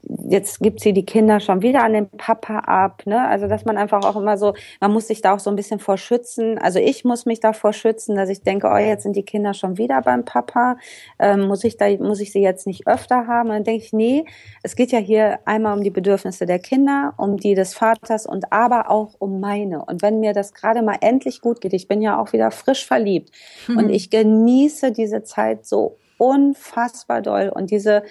[0.02, 3.26] jetzt gibt sie die Kinder schon wieder an den Papa ab, ne?
[3.26, 5.78] Also dass man einfach auch immer so, man muss sich da auch so ein bisschen
[5.78, 6.58] vor schützen.
[6.58, 9.78] Also ich muss mich davor schützen, dass ich denke, oh, jetzt sind die Kinder schon
[9.78, 10.76] wieder beim Papa,
[11.18, 13.50] ähm, muss ich da, muss ich sie jetzt nicht öfter haben?
[13.50, 14.24] Und dann denke ich, nee,
[14.62, 18.52] es geht ja hier einmal um die Bedürfnisse der Kinder, um die des Vaters und
[18.52, 19.84] aber auch um meine.
[19.84, 22.86] Und wenn mir das gerade mal endlich gut geht, ich bin ja auch wieder frisch
[22.86, 23.30] verliebt
[23.68, 23.78] mhm.
[23.78, 28.02] und ich genieße diese Zeit so unfassbar doll und diese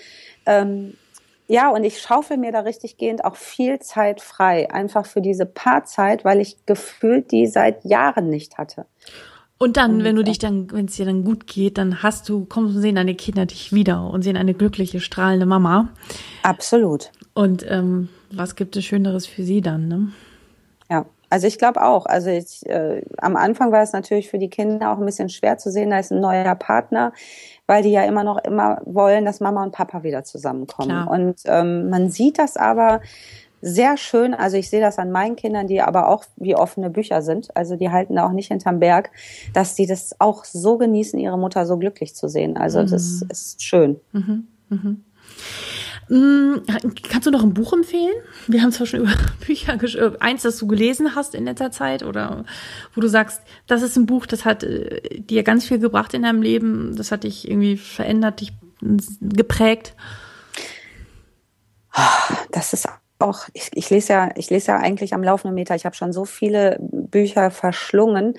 [0.45, 0.95] ähm,
[1.49, 5.47] ja, und ich schaufel mir da richtig gehend auch viel Zeit frei, einfach für diese
[5.47, 8.85] Paarzeit, weil ich gefühlt die seit Jahren nicht hatte.
[9.57, 12.29] Und dann, und, wenn du dich dann, wenn es dir dann gut geht, dann hast
[12.29, 15.89] du, kommst und sehen deine Kinder dich wieder und sehen eine glückliche, strahlende Mama.
[16.43, 17.11] Absolut.
[17.33, 20.11] Und ähm, was gibt es Schöneres für sie dann, ne?
[21.29, 22.05] Also ich glaube auch.
[22.05, 25.57] Also ich, äh, am Anfang war es natürlich für die Kinder auch ein bisschen schwer
[25.57, 27.13] zu sehen, da ist ein neuer Partner
[27.69, 30.89] weil die ja immer noch immer wollen, dass Mama und Papa wieder zusammenkommen.
[30.89, 31.11] Klar.
[31.11, 32.99] Und ähm, man sieht das aber
[33.61, 34.33] sehr schön.
[34.33, 37.55] Also ich sehe das an meinen Kindern, die aber auch wie offene Bücher sind.
[37.55, 39.11] Also die halten auch nicht hinterm Berg,
[39.53, 42.57] dass die das auch so genießen, ihre Mutter so glücklich zu sehen.
[42.57, 42.87] Also mhm.
[42.87, 43.99] das ist schön.
[44.13, 44.47] Mhm.
[44.69, 45.03] Mhm.
[46.09, 48.15] Kannst du noch ein Buch empfehlen?
[48.47, 49.13] Wir haben zwar schon über
[49.45, 50.15] Bücher gesprochen.
[50.15, 52.45] Äh, eins, das du gelesen hast in letzter Zeit oder
[52.95, 56.23] wo du sagst, das ist ein Buch, das hat äh, dir ganz viel gebracht in
[56.23, 58.53] deinem Leben, das hat dich irgendwie verändert, dich
[59.21, 59.93] geprägt.
[62.51, 62.87] Das ist
[63.19, 65.75] auch, ich, ich lese ja, ich lese ja eigentlich am laufenden Meter.
[65.75, 68.35] Ich habe schon so viele Bücher verschlungen.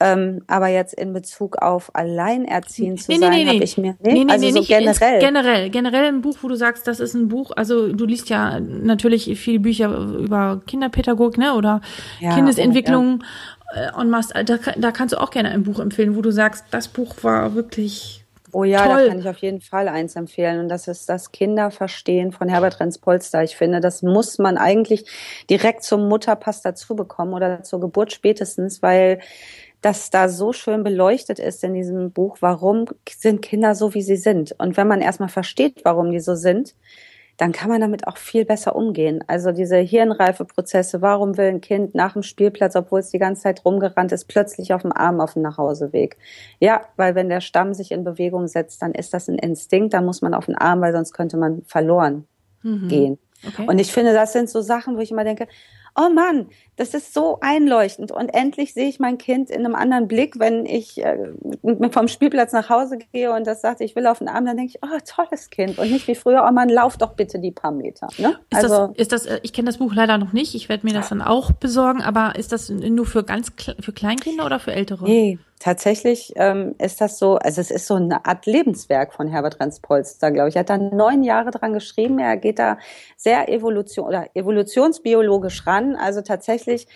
[0.00, 3.96] Ähm, aber jetzt in Bezug auf alleinerziehend zu nee, sein, nee, nee, habe ich mir
[4.00, 7.14] nee, nee, also nee, so generell generell generell ein Buch, wo du sagst, das ist
[7.14, 7.50] ein Buch.
[7.56, 11.80] Also du liest ja natürlich viele Bücher über Kinderpädagogik, ne, oder
[12.20, 13.24] ja, Kindesentwicklung
[13.74, 13.96] ja.
[13.96, 14.32] und machst.
[14.34, 17.54] Da, da kannst du auch gerne ein Buch empfehlen, wo du sagst, das Buch war
[17.54, 19.02] wirklich Oh ja, Toll.
[19.02, 20.60] da kann ich auf jeden Fall eins empfehlen.
[20.60, 23.42] Und das ist das Kinderverstehen von Herbert Renz-Polster.
[23.42, 25.04] Ich finde, das muss man eigentlich
[25.50, 29.20] direkt zum Mutterpass dazu bekommen oder zur Geburt spätestens, weil
[29.80, 34.16] das da so schön beleuchtet ist in diesem Buch, warum sind Kinder so, wie sie
[34.16, 34.54] sind.
[34.58, 36.74] Und wenn man erstmal versteht, warum die so sind,
[37.36, 39.22] dann kann man damit auch viel besser umgehen.
[39.28, 43.64] Also diese Hirnreifeprozesse, warum will ein Kind nach dem Spielplatz, obwohl es die ganze Zeit
[43.64, 46.16] rumgerannt ist, plötzlich auf dem Arm auf dem Nachhauseweg?
[46.58, 50.02] Ja, weil wenn der Stamm sich in Bewegung setzt, dann ist das ein Instinkt, da
[50.02, 52.26] muss man auf den Arm, weil sonst könnte man verloren
[52.64, 52.88] mhm.
[52.88, 53.18] gehen.
[53.46, 53.66] Okay.
[53.68, 55.46] Und ich finde, das sind so Sachen, wo ich immer denke,
[55.98, 60.06] oh Mann, das ist so einleuchtend und endlich sehe ich mein Kind in einem anderen
[60.06, 61.32] Blick, wenn ich äh,
[61.90, 64.74] vom Spielplatz nach Hause gehe und das sagt, ich will auf den Arm, dann denke
[64.74, 67.72] ich, oh, tolles Kind und nicht wie früher, oh Mann, lauf doch bitte die paar
[67.72, 68.08] Meter.
[68.18, 68.38] Ne?
[68.50, 70.86] Ist, also, das, ist das, äh, ich kenne das Buch leider noch nicht, ich werde
[70.86, 74.72] mir das dann auch besorgen, aber ist das nur für ganz, für Kleinkinder oder für
[74.72, 75.04] Ältere?
[75.04, 79.60] Nee, tatsächlich ähm, ist das so, also es ist so eine Art Lebenswerk von Herbert
[79.60, 80.56] Renz-Polster, glaube ich.
[80.56, 82.18] Er hat da neun Jahre dran geschrieben.
[82.18, 82.78] Er geht da
[83.16, 85.96] sehr evolution oder evolutionsbiologisch ran.
[85.96, 86.86] Also tatsächlich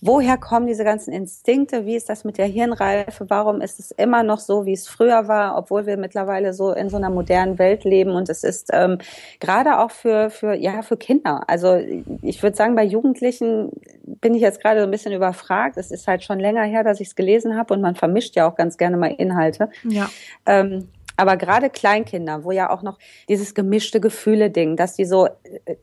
[0.00, 1.86] woher kommen diese ganzen Instinkte?
[1.86, 3.28] Wie ist das mit der Hirnreife?
[3.28, 6.88] Warum ist es immer noch so, wie es früher war, obwohl wir mittlerweile so in
[6.88, 8.12] so einer modernen Welt leben?
[8.12, 8.98] Und es ist ähm,
[9.40, 11.42] gerade auch für, für, ja, für Kinder.
[11.46, 11.76] Also
[12.22, 13.70] ich würde sagen, bei Jugendlichen
[14.02, 15.76] bin ich jetzt gerade so ein bisschen überfragt.
[15.76, 18.48] Es ist halt schon länger her, dass ich es gelesen habe und man vermischt ja
[18.48, 19.70] auch ganz gerne mal Inhalte.
[19.84, 20.08] Ja.
[20.46, 25.76] Ähm, aber gerade Kleinkinder, wo ja auch noch dieses gemischte Gefühle-Ding, dass die so, äh,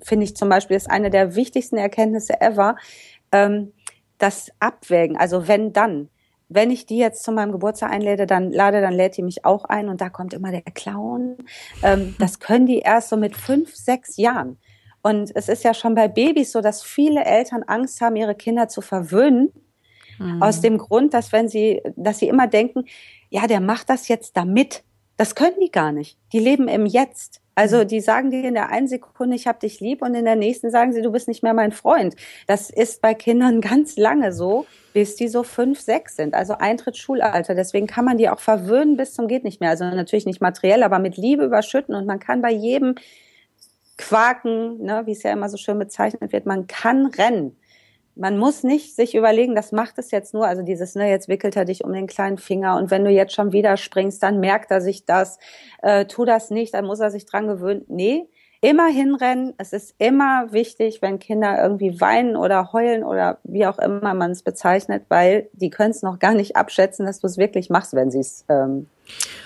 [0.00, 2.76] finde ich zum Beispiel, ist eine der wichtigsten Erkenntnisse ever,
[3.32, 3.72] ähm,
[4.18, 6.08] das Abwägen, also wenn dann,
[6.48, 9.64] wenn ich die jetzt zu meinem Geburtstag einlade, dann lade, dann lädt die mich auch
[9.64, 11.36] ein und da kommt immer der Clown.
[11.82, 14.58] Ähm, das können die erst so mit fünf, sechs Jahren.
[15.02, 18.68] Und es ist ja schon bei Babys so, dass viele Eltern Angst haben, ihre Kinder
[18.68, 19.52] zu verwöhnen.
[20.18, 20.42] Mhm.
[20.42, 22.84] Aus dem Grund, dass wenn sie, dass sie immer denken,
[23.30, 24.82] ja, der macht das jetzt damit.
[25.18, 26.16] Das können die gar nicht.
[26.32, 27.42] Die leben im Jetzt.
[27.56, 30.36] Also die sagen dir in der einen Sekunde, ich habe dich lieb und in der
[30.36, 32.14] nächsten sagen sie, du bist nicht mehr mein Freund.
[32.46, 36.34] Das ist bei Kindern ganz lange so, bis die so fünf, sechs sind.
[36.34, 37.56] Also Eintritt Schulalter.
[37.56, 39.70] Deswegen kann man die auch verwöhnen bis zum geht nicht mehr.
[39.70, 42.94] Also natürlich nicht materiell, aber mit Liebe überschütten und man kann bei jedem
[43.96, 47.56] Quaken, ne, wie es ja immer so schön bezeichnet wird, man kann rennen
[48.18, 51.56] man muss nicht sich überlegen, das macht es jetzt nur, also dieses, ne, jetzt wickelt
[51.56, 54.70] er dich um den kleinen Finger und wenn du jetzt schon wieder springst, dann merkt
[54.70, 55.38] er sich das,
[55.82, 57.84] äh, tu das nicht, dann muss er sich dran gewöhnen.
[57.88, 58.28] Nee,
[58.60, 59.54] immer hinrennen.
[59.58, 64.32] Es ist immer wichtig, wenn Kinder irgendwie weinen oder heulen oder wie auch immer man
[64.32, 67.94] es bezeichnet, weil die können es noch gar nicht abschätzen, dass du es wirklich machst,
[67.94, 68.88] wenn sie es ähm,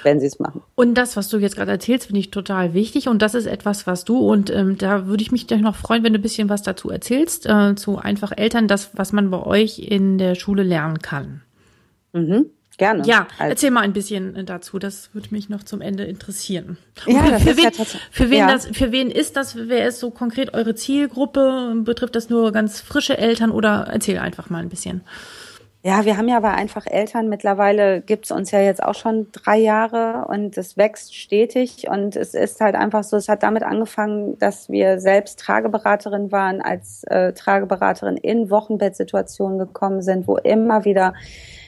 [0.03, 0.62] wenn sie es machen.
[0.75, 3.09] Und das, was du jetzt gerade erzählst, finde ich total wichtig.
[3.09, 6.03] Und das ist etwas, was du, und ähm, da würde ich mich gleich noch freuen,
[6.03, 9.42] wenn du ein bisschen was dazu erzählst, äh, zu einfach Eltern, das, was man bei
[9.42, 11.42] euch in der Schule lernen kann.
[12.12, 12.46] Mhm.
[12.79, 13.07] Gerne.
[13.07, 13.51] Ja, also.
[13.51, 14.79] erzähl mal ein bisschen äh, dazu.
[14.79, 16.79] Das würde mich noch zum Ende interessieren.
[17.07, 18.51] ja, für, für, wen, ja für wen ja.
[18.51, 19.57] das, für wen ist das?
[19.57, 21.75] Wer ist so konkret eure Zielgruppe?
[21.85, 25.03] Betrifft das nur ganz frische Eltern oder erzähl einfach mal ein bisschen.
[25.85, 27.29] Ja, wir haben ja aber einfach Eltern.
[27.29, 31.88] Mittlerweile gibt's uns ja jetzt auch schon drei Jahre und es wächst stetig.
[31.90, 36.61] Und es ist halt einfach so, es hat damit angefangen, dass wir selbst Trageberaterin waren,
[36.61, 41.14] als äh, Trageberaterin in Wochenbettsituationen gekommen sind, wo immer wieder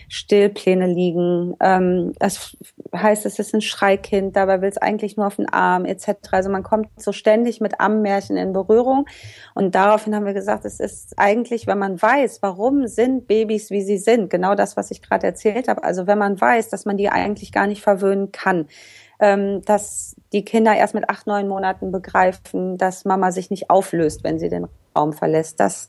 [0.09, 1.55] Stillpläne liegen.
[1.61, 2.57] Ähm, das
[2.95, 6.15] heißt, es ist ein Schreikind, dabei will es eigentlich nur auf den Arm etc.
[6.33, 9.07] Also man kommt so ständig mit Ammenmärchen in Berührung.
[9.55, 13.83] Und daraufhin haben wir gesagt, es ist eigentlich, wenn man weiß, warum sind Babys, wie
[13.83, 15.85] sie sind, genau das, was ich gerade erzählt habe.
[15.85, 18.69] Also wenn man weiß, dass man die eigentlich gar nicht verwöhnen kann,
[19.21, 24.25] ähm, dass die Kinder erst mit acht, neun Monaten begreifen, dass Mama sich nicht auflöst,
[24.25, 25.89] wenn sie den Raum verlässt, dass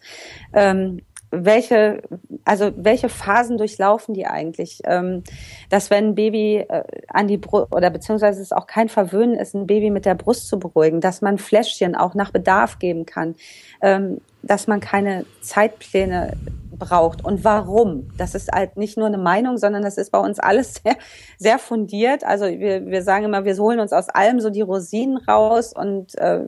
[0.53, 1.01] ähm,
[1.31, 2.01] welche,
[2.43, 4.81] also welche Phasen durchlaufen die eigentlich?
[4.85, 5.23] Ähm,
[5.69, 9.53] dass wenn ein Baby äh, an die Brust oder beziehungsweise es auch kein Verwöhnen ist,
[9.53, 13.35] ein Baby mit der Brust zu beruhigen, dass man Fläschchen auch nach Bedarf geben kann,
[13.81, 16.33] ähm, dass man keine Zeitpläne
[16.77, 18.09] braucht und warum.
[18.17, 20.97] Das ist halt nicht nur eine Meinung, sondern das ist bei uns alles sehr,
[21.37, 22.23] sehr fundiert.
[22.23, 26.17] Also wir, wir sagen immer, wir holen uns aus allem so die Rosinen raus und
[26.17, 26.41] äh,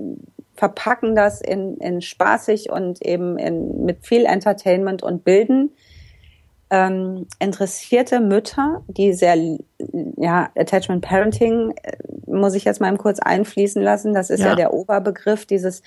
[0.58, 5.72] verpacken das in, in spaßig und eben in, mit viel Entertainment und Bilden.
[6.70, 9.38] Ähm, interessierte Mütter, die sehr,
[10.17, 11.93] ja, Attachment Parenting, äh,
[12.26, 14.13] muss ich jetzt mal kurz einfließen lassen.
[14.13, 15.82] Das ist ja, ja der Oberbegriff dieses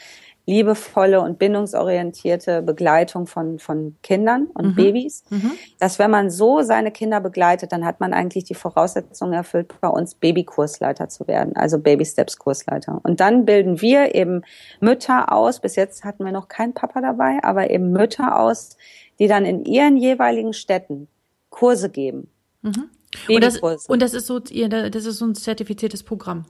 [0.47, 4.75] liebevolle und bindungsorientierte Begleitung von, von Kindern und mhm.
[4.75, 5.53] Babys, mhm.
[5.79, 9.89] dass wenn man so seine Kinder begleitet, dann hat man eigentlich die Voraussetzung erfüllt, bei
[9.89, 13.01] uns Babykursleiter zu werden, also Baby Steps Kursleiter.
[13.03, 14.43] Und dann bilden wir eben
[14.81, 18.77] Mütter aus, bis jetzt hatten wir noch keinen Papa dabei, aber eben Mütter aus,
[19.19, 21.09] die dann in ihren jeweiligen Städten
[21.51, 22.29] Kurse geben.
[22.63, 22.91] Mhm.
[23.29, 26.47] Und, das, und das ist so, das ist so ein zertifiziertes Programm.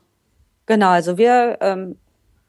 [0.66, 1.96] Genau, also wir ähm,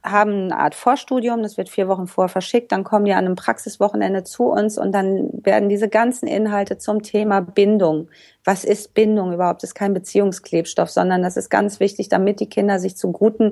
[0.04, 3.36] haben eine Art Vorstudium, das wird vier Wochen vorher verschickt, dann kommen die an einem
[3.36, 8.10] Praxiswochenende zu uns und dann werden diese ganzen Inhalte zum Thema Bindung.
[8.44, 9.62] Was ist Bindung überhaupt?
[9.62, 13.52] Das ist kein Beziehungsklebstoff, sondern das ist ganz wichtig, damit die Kinder sich zu guten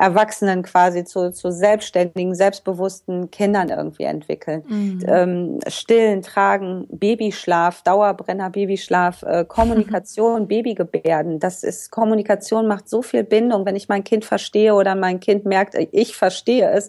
[0.00, 4.64] Erwachsenen quasi zu, zu selbstständigen, selbstbewussten Kindern irgendwie entwickeln.
[4.66, 5.04] Mhm.
[5.06, 11.38] Ähm, stillen, tragen, Babyschlaf, Dauerbrenner, Babyschlaf, äh, Kommunikation, Babygebärden.
[11.38, 15.44] Das ist, Kommunikation macht so viel Bindung, wenn ich mein Kind verstehe oder mein Kind
[15.44, 16.88] merkt, ich verstehe es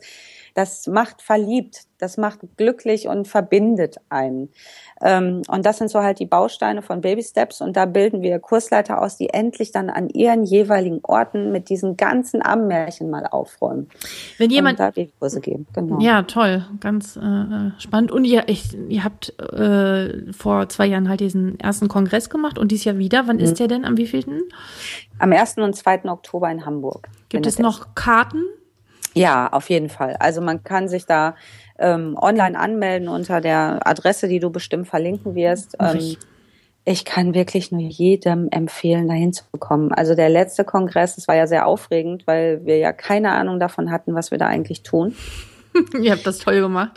[0.54, 4.50] das macht verliebt, das macht glücklich und verbindet einen.
[5.02, 8.40] Ähm, und das sind so halt die Bausteine von Baby Steps und da bilden wir
[8.40, 13.90] Kursleiter aus, die endlich dann an ihren jeweiligen Orten mit diesen ganzen Ammärchen mal aufräumen.
[14.38, 16.00] Wenn jemand und da Kurse geben, genau.
[16.00, 18.12] Ja, toll, ganz äh, spannend.
[18.12, 22.72] Und ihr, ich, ihr habt äh, vor zwei Jahren halt diesen ersten Kongress gemacht und
[22.72, 23.28] dies Jahr wieder.
[23.28, 23.44] Wann mhm.
[23.44, 23.86] ist der denn?
[23.86, 24.42] Am wievielten?
[25.20, 25.58] Am 1.
[25.58, 26.06] und 2.
[26.06, 27.08] Oktober in Hamburg.
[27.30, 28.44] Gibt es noch Karten?
[29.14, 30.16] Ja, auf jeden Fall.
[30.20, 31.36] Also man kann sich da
[31.82, 35.76] ähm, online anmelden unter der Adresse, die du bestimmt verlinken wirst.
[35.80, 36.16] Ähm,
[36.84, 39.92] ich kann wirklich nur jedem empfehlen, dahin zu kommen.
[39.92, 43.92] Also der letzte Kongress, das war ja sehr aufregend, weil wir ja keine Ahnung davon
[43.92, 45.16] hatten, was wir da eigentlich tun.
[46.02, 46.92] Ihr habt das toll gemacht.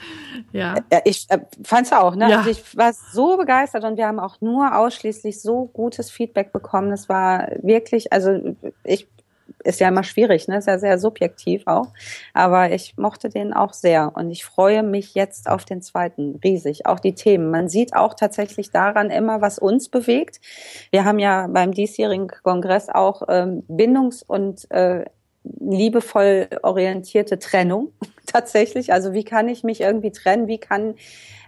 [0.53, 0.75] Ja.
[1.05, 2.31] Ich äh, fand's auch, ne?
[2.31, 2.39] Ja.
[2.39, 6.91] Also ich war so begeistert und wir haben auch nur ausschließlich so gutes Feedback bekommen.
[6.91, 9.07] Es war wirklich, also ich
[9.65, 10.59] ist ja immer schwierig, ne?
[10.59, 11.89] Ist ja sehr subjektiv auch.
[12.33, 16.87] Aber ich mochte den auch sehr und ich freue mich jetzt auf den zweiten riesig.
[16.87, 17.51] Auch die Themen.
[17.51, 20.41] Man sieht auch tatsächlich daran immer, was uns bewegt.
[20.91, 25.05] Wir haben ja beim diesjährigen Kongress auch ähm, Bindungs- und äh,
[25.45, 27.93] liebevoll orientierte Trennung
[28.27, 28.93] tatsächlich.
[28.93, 30.49] Also wie kann ich mich irgendwie trennen?
[30.49, 30.95] Wie kann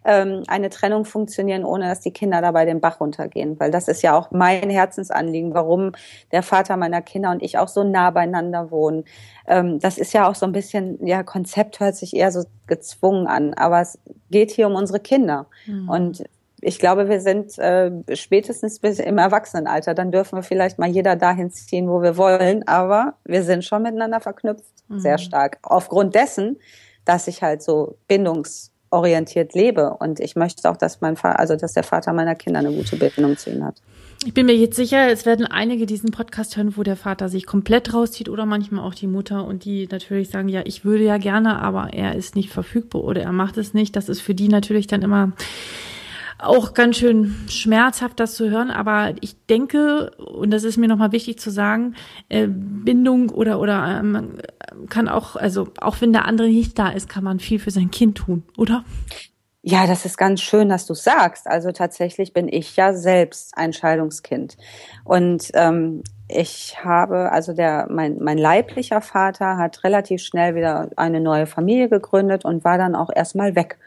[0.06, 3.58] ähm, eine Trennung funktionieren, ohne dass die Kinder dabei den Bach runtergehen.
[3.58, 5.92] Weil das ist ja auch mein Herzensanliegen, warum
[6.30, 9.04] der Vater meiner Kinder und ich auch so nah beieinander wohnen.
[9.48, 13.26] Ähm, das ist ja auch so ein bisschen, ja, Konzept hört sich eher so gezwungen
[13.26, 13.98] an, aber es
[14.30, 15.46] geht hier um unsere Kinder.
[15.66, 15.88] Mhm.
[15.88, 16.24] Und
[16.66, 19.94] ich glaube, wir sind äh, spätestens bis im Erwachsenenalter.
[19.94, 22.66] Dann dürfen wir vielleicht mal jeder dahin ziehen, wo wir wollen.
[22.66, 24.98] Aber wir sind schon miteinander verknüpft, mhm.
[24.98, 25.58] sehr stark.
[25.62, 26.58] Aufgrund dessen,
[27.04, 29.90] dass ich halt so bindungs orientiert lebe.
[29.90, 32.96] Und ich möchte auch, dass mein Vater, also dass der Vater meiner Kinder eine gute
[32.96, 33.80] Bindung zu ihm hat.
[34.24, 37.46] Ich bin mir jetzt sicher, es werden einige diesen Podcast hören, wo der Vater sich
[37.46, 41.18] komplett rauszieht oder manchmal auch die Mutter und die natürlich sagen, ja, ich würde ja
[41.18, 43.94] gerne, aber er ist nicht verfügbar oder er macht es nicht.
[43.94, 45.32] Das ist für die natürlich dann immer
[46.38, 48.70] auch ganz schön schmerzhaft, das zu hören.
[48.70, 51.94] Aber ich denke, und das ist mir nochmal wichtig zu sagen,
[52.28, 54.38] äh, Bindung oder, oder ähm,
[54.88, 57.90] kann auch, also auch wenn der andere nicht da ist, kann man viel für sein
[57.90, 58.84] Kind tun, oder?
[59.68, 61.48] Ja, das ist ganz schön, dass du sagst.
[61.48, 64.56] Also tatsächlich bin ich ja selbst ein Scheidungskind.
[65.02, 71.20] Und ähm, ich habe, also der, mein, mein leiblicher Vater hat relativ schnell wieder eine
[71.20, 73.78] neue Familie gegründet und war dann auch erstmal weg.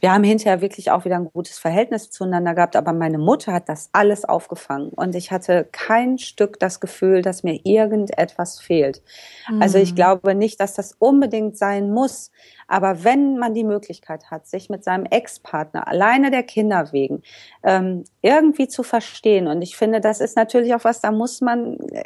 [0.00, 3.68] Wir haben hinterher wirklich auch wieder ein gutes Verhältnis zueinander gehabt, aber meine Mutter hat
[3.68, 9.02] das alles aufgefangen und ich hatte kein Stück das Gefühl, dass mir irgendetwas fehlt.
[9.50, 9.62] Mhm.
[9.62, 9.96] Also ich mhm.
[9.96, 12.30] glaube nicht, dass das unbedingt sein muss,
[12.68, 17.22] aber wenn man die Möglichkeit hat, sich mit seinem Ex-Partner alleine der Kinder wegen
[17.62, 21.78] ähm, irgendwie zu verstehen und ich finde, das ist natürlich auch was, da muss man
[21.92, 22.02] äh,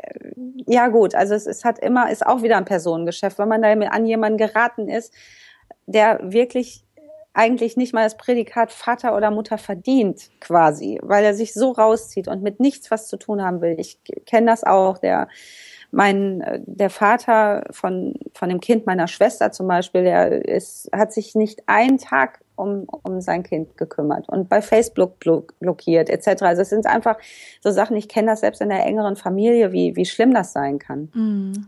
[0.66, 3.72] ja gut, also es, es hat immer ist auch wieder ein Personengeschäft, wenn man da
[3.72, 5.12] an jemanden geraten ist,
[5.86, 6.84] der wirklich
[7.32, 12.28] eigentlich nicht mal das Prädikat Vater oder Mutter verdient, quasi, weil er sich so rauszieht
[12.28, 13.76] und mit nichts was zu tun haben will.
[13.78, 15.28] Ich kenne das auch, der
[15.92, 21.34] mein der Vater von von dem Kind meiner Schwester zum Beispiel, der ist hat sich
[21.34, 26.42] nicht einen Tag um um sein Kind gekümmert und bei Facebook blockiert etc.
[26.42, 27.16] Also es sind einfach
[27.60, 27.96] so Sachen.
[27.96, 31.10] Ich kenne das selbst in der engeren Familie, wie wie schlimm das sein kann.
[31.14, 31.66] Mhm.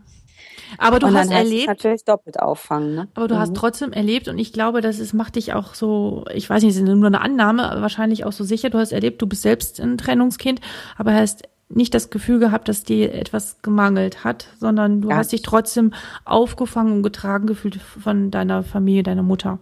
[0.77, 1.67] Aber du hast erlebt.
[1.67, 3.07] natürlich doppelt auffangen, ne?
[3.13, 3.39] Aber du mhm.
[3.39, 6.71] hast trotzdem erlebt und ich glaube, das ist, macht dich auch so, ich weiß nicht,
[6.71, 8.69] es ist nur eine Annahme, aber wahrscheinlich auch so sicher.
[8.69, 10.61] Du hast erlebt, du bist selbst ein Trennungskind,
[10.97, 15.17] aber hast nicht das Gefühl gehabt, dass dir etwas gemangelt hat, sondern du ja.
[15.17, 15.93] hast dich trotzdem
[16.25, 19.59] aufgefangen und getragen gefühlt von deiner Familie, deiner Mutter.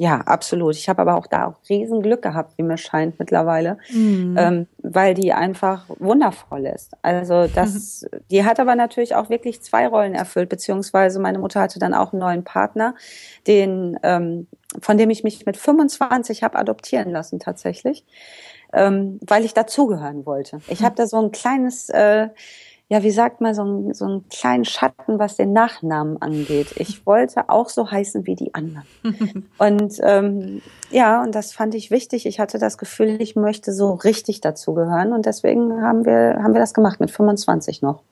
[0.00, 0.76] Ja, absolut.
[0.76, 4.34] Ich habe aber auch da auch riesen Glück gehabt, wie mir scheint mittlerweile, mhm.
[4.38, 6.96] ähm, weil die einfach wundervoll ist.
[7.02, 8.20] Also das, mhm.
[8.30, 12.14] die hat aber natürlich auch wirklich zwei Rollen erfüllt, beziehungsweise meine Mutter hatte dann auch
[12.14, 12.94] einen neuen Partner,
[13.46, 14.46] den, ähm,
[14.80, 18.06] von dem ich mich mit 25 habe adoptieren lassen tatsächlich,
[18.72, 20.62] ähm, weil ich dazugehören wollte.
[20.68, 20.84] Ich mhm.
[20.86, 22.30] habe da so ein kleines äh,
[22.90, 26.74] ja, wie sagt man, so, ein, so einen kleinen Schatten, was den Nachnamen angeht.
[26.74, 28.84] Ich wollte auch so heißen wie die anderen.
[29.58, 30.60] und ähm,
[30.90, 32.26] ja, und das fand ich wichtig.
[32.26, 35.12] Ich hatte das Gefühl, ich möchte so richtig dazugehören.
[35.12, 38.02] Und deswegen haben wir, haben wir das gemacht mit 25 noch.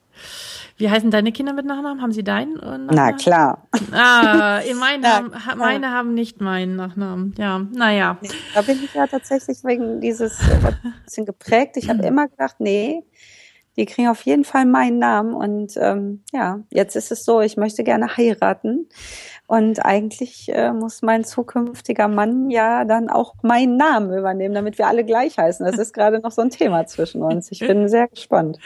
[0.77, 2.01] Wie heißen deine Kinder mit Nachnamen?
[2.01, 2.55] Haben sie deinen?
[2.55, 2.89] Nachnamen?
[2.93, 3.67] Na klar.
[3.91, 7.35] Ah, meine, Na, haben, meine haben nicht meinen Nachnamen.
[7.37, 8.17] Ja, naja.
[8.55, 10.73] Da bin ich ja tatsächlich wegen dieses äh,
[11.05, 11.77] bisschen geprägt.
[11.77, 13.03] Ich habe immer gedacht, nee,
[13.79, 15.35] die kriegen auf jeden Fall meinen Namen.
[15.35, 18.89] Und ähm, ja, jetzt ist es so, ich möchte gerne heiraten.
[19.47, 24.89] Und eigentlich äh, muss mein zukünftiger Mann ja dann auch meinen Namen übernehmen, damit wir
[24.89, 25.65] alle gleich heißen.
[25.65, 27.51] Das ist gerade noch so ein Thema zwischen uns.
[27.53, 28.59] Ich bin sehr gespannt.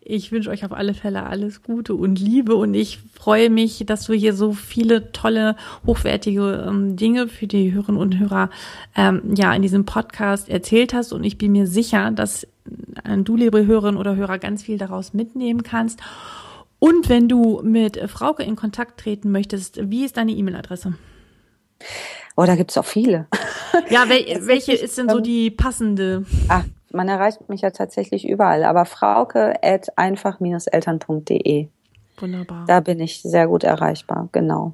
[0.00, 4.06] Ich wünsche euch auf alle Fälle alles Gute und Liebe und ich freue mich, dass
[4.06, 5.54] du hier so viele tolle,
[5.86, 8.48] hochwertige ähm, Dinge für die Hörerinnen und Hörer
[8.96, 12.46] ähm, ja in diesem Podcast erzählt hast und ich bin mir sicher, dass
[13.24, 16.00] du, liebe Hörerinnen oder Hörer, ganz viel daraus mitnehmen kannst.
[16.78, 20.94] Und wenn du mit Frauke in Kontakt treten möchtest, wie ist deine E-Mail-Adresse?
[22.36, 23.26] Oh, da gibt's auch viele.
[23.90, 26.24] Ja, wel welche ist denn so die passende?
[26.48, 31.68] Ah, man erreicht mich ja tatsächlich überall, aber frauke at einfach-eltern.de.
[32.16, 32.64] Wunderbar.
[32.66, 34.72] Da bin ich sehr gut erreichbar, genau.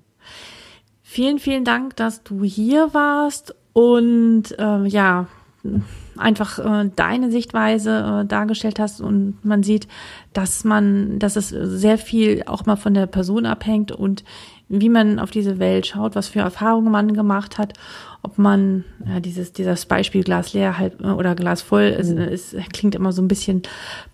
[1.02, 5.26] Vielen, vielen Dank, dass du hier warst und äh, ja,
[6.16, 9.88] einfach äh, deine Sichtweise äh, dargestellt hast und man sieht,
[10.32, 14.24] dass man, dass es sehr viel auch mal von der Person abhängt und
[14.68, 17.74] wie man auf diese Welt schaut, was für Erfahrungen man gemacht hat,
[18.22, 22.94] ob man ja, dieses dieses Beispiel Glas leer halt oder Glas voll es, es klingt
[22.94, 23.62] immer so ein bisschen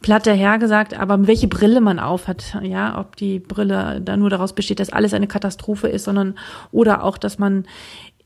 [0.01, 4.81] platt dahergesagt, aber welche Brille man aufhat, ja, ob die Brille da nur daraus besteht,
[4.81, 6.35] dass alles eine Katastrophe ist, sondern
[6.73, 7.65] oder auch, dass man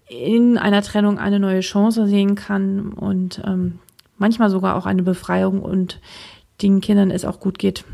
[0.09, 3.79] in einer Trennung eine neue Chance sehen kann und ähm,
[4.19, 6.01] manchmal sogar auch eine Befreiung und
[6.63, 7.85] den Kindern es auch gut geht,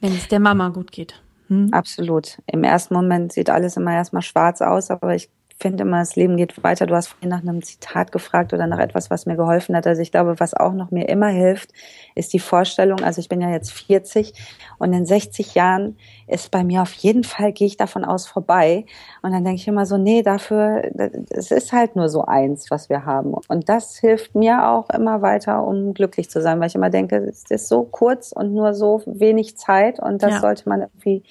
[0.00, 1.22] wenn es der Mama gut geht.
[1.48, 1.68] Hm?
[1.72, 2.38] Absolut.
[2.46, 5.28] Im ersten Moment sieht alles immer erstmal schwarz aus, aber ich
[5.58, 6.86] finde immer, das Leben geht weiter.
[6.86, 9.86] Du hast vorhin nach einem Zitat gefragt oder nach etwas, was mir geholfen hat.
[9.86, 11.72] Also ich glaube, was auch noch mir immer hilft,
[12.14, 14.32] ist die Vorstellung, also ich bin ja jetzt 40
[14.78, 15.96] und in 60 Jahren
[16.28, 18.86] ist bei mir auf jeden Fall, gehe ich davon aus, vorbei.
[19.22, 20.82] Und dann denke ich immer so, nee, dafür,
[21.30, 23.34] es ist halt nur so eins, was wir haben.
[23.48, 27.16] Und das hilft mir auch immer weiter, um glücklich zu sein, weil ich immer denke,
[27.16, 30.40] es ist so kurz und nur so wenig Zeit und das ja.
[30.40, 31.24] sollte man irgendwie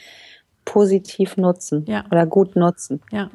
[0.68, 2.04] positiv nutzen ja.
[2.12, 3.02] oder gut nutzen.
[3.10, 3.32] Ja,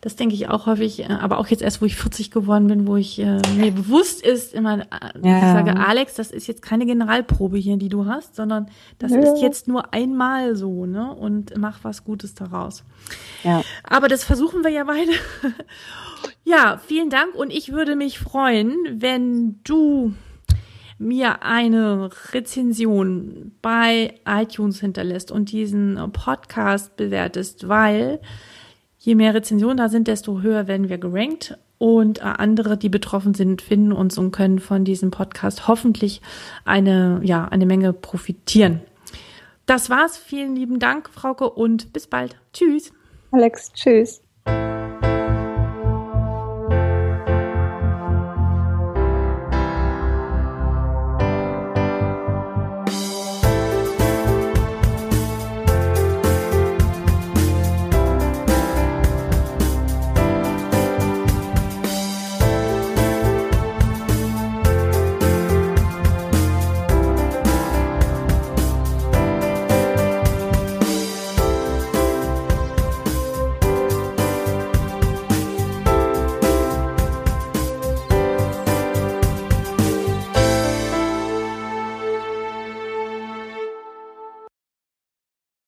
[0.00, 2.88] das denke ich auch häufig, äh, aber auch jetzt erst, wo ich 40 geworden bin,
[2.88, 4.84] wo ich äh, mir bewusst ist, immer, äh,
[5.22, 5.36] ja.
[5.36, 8.66] ich sage, Alex, das ist jetzt keine Generalprobe hier, die du hast, sondern
[8.98, 9.20] das ja.
[9.20, 11.14] ist jetzt nur einmal so, ne?
[11.14, 12.82] Und mach was Gutes daraus.
[13.44, 13.62] Ja.
[13.84, 15.12] Aber das versuchen wir ja beide.
[16.44, 20.14] ja, vielen Dank und ich würde mich freuen, wenn du
[21.02, 28.20] mir eine Rezension bei iTunes hinterlässt und diesen Podcast bewertest, weil
[28.98, 33.34] je mehr Rezensionen da sind, desto höher werden wir gerankt und äh, andere, die betroffen
[33.34, 36.22] sind, finden uns und können von diesem Podcast hoffentlich
[36.64, 38.80] eine, ja, eine Menge profitieren.
[39.66, 40.16] Das war's.
[40.16, 42.36] Vielen lieben Dank, Frauke, und bis bald.
[42.52, 42.92] Tschüss.
[43.32, 44.22] Alex, tschüss.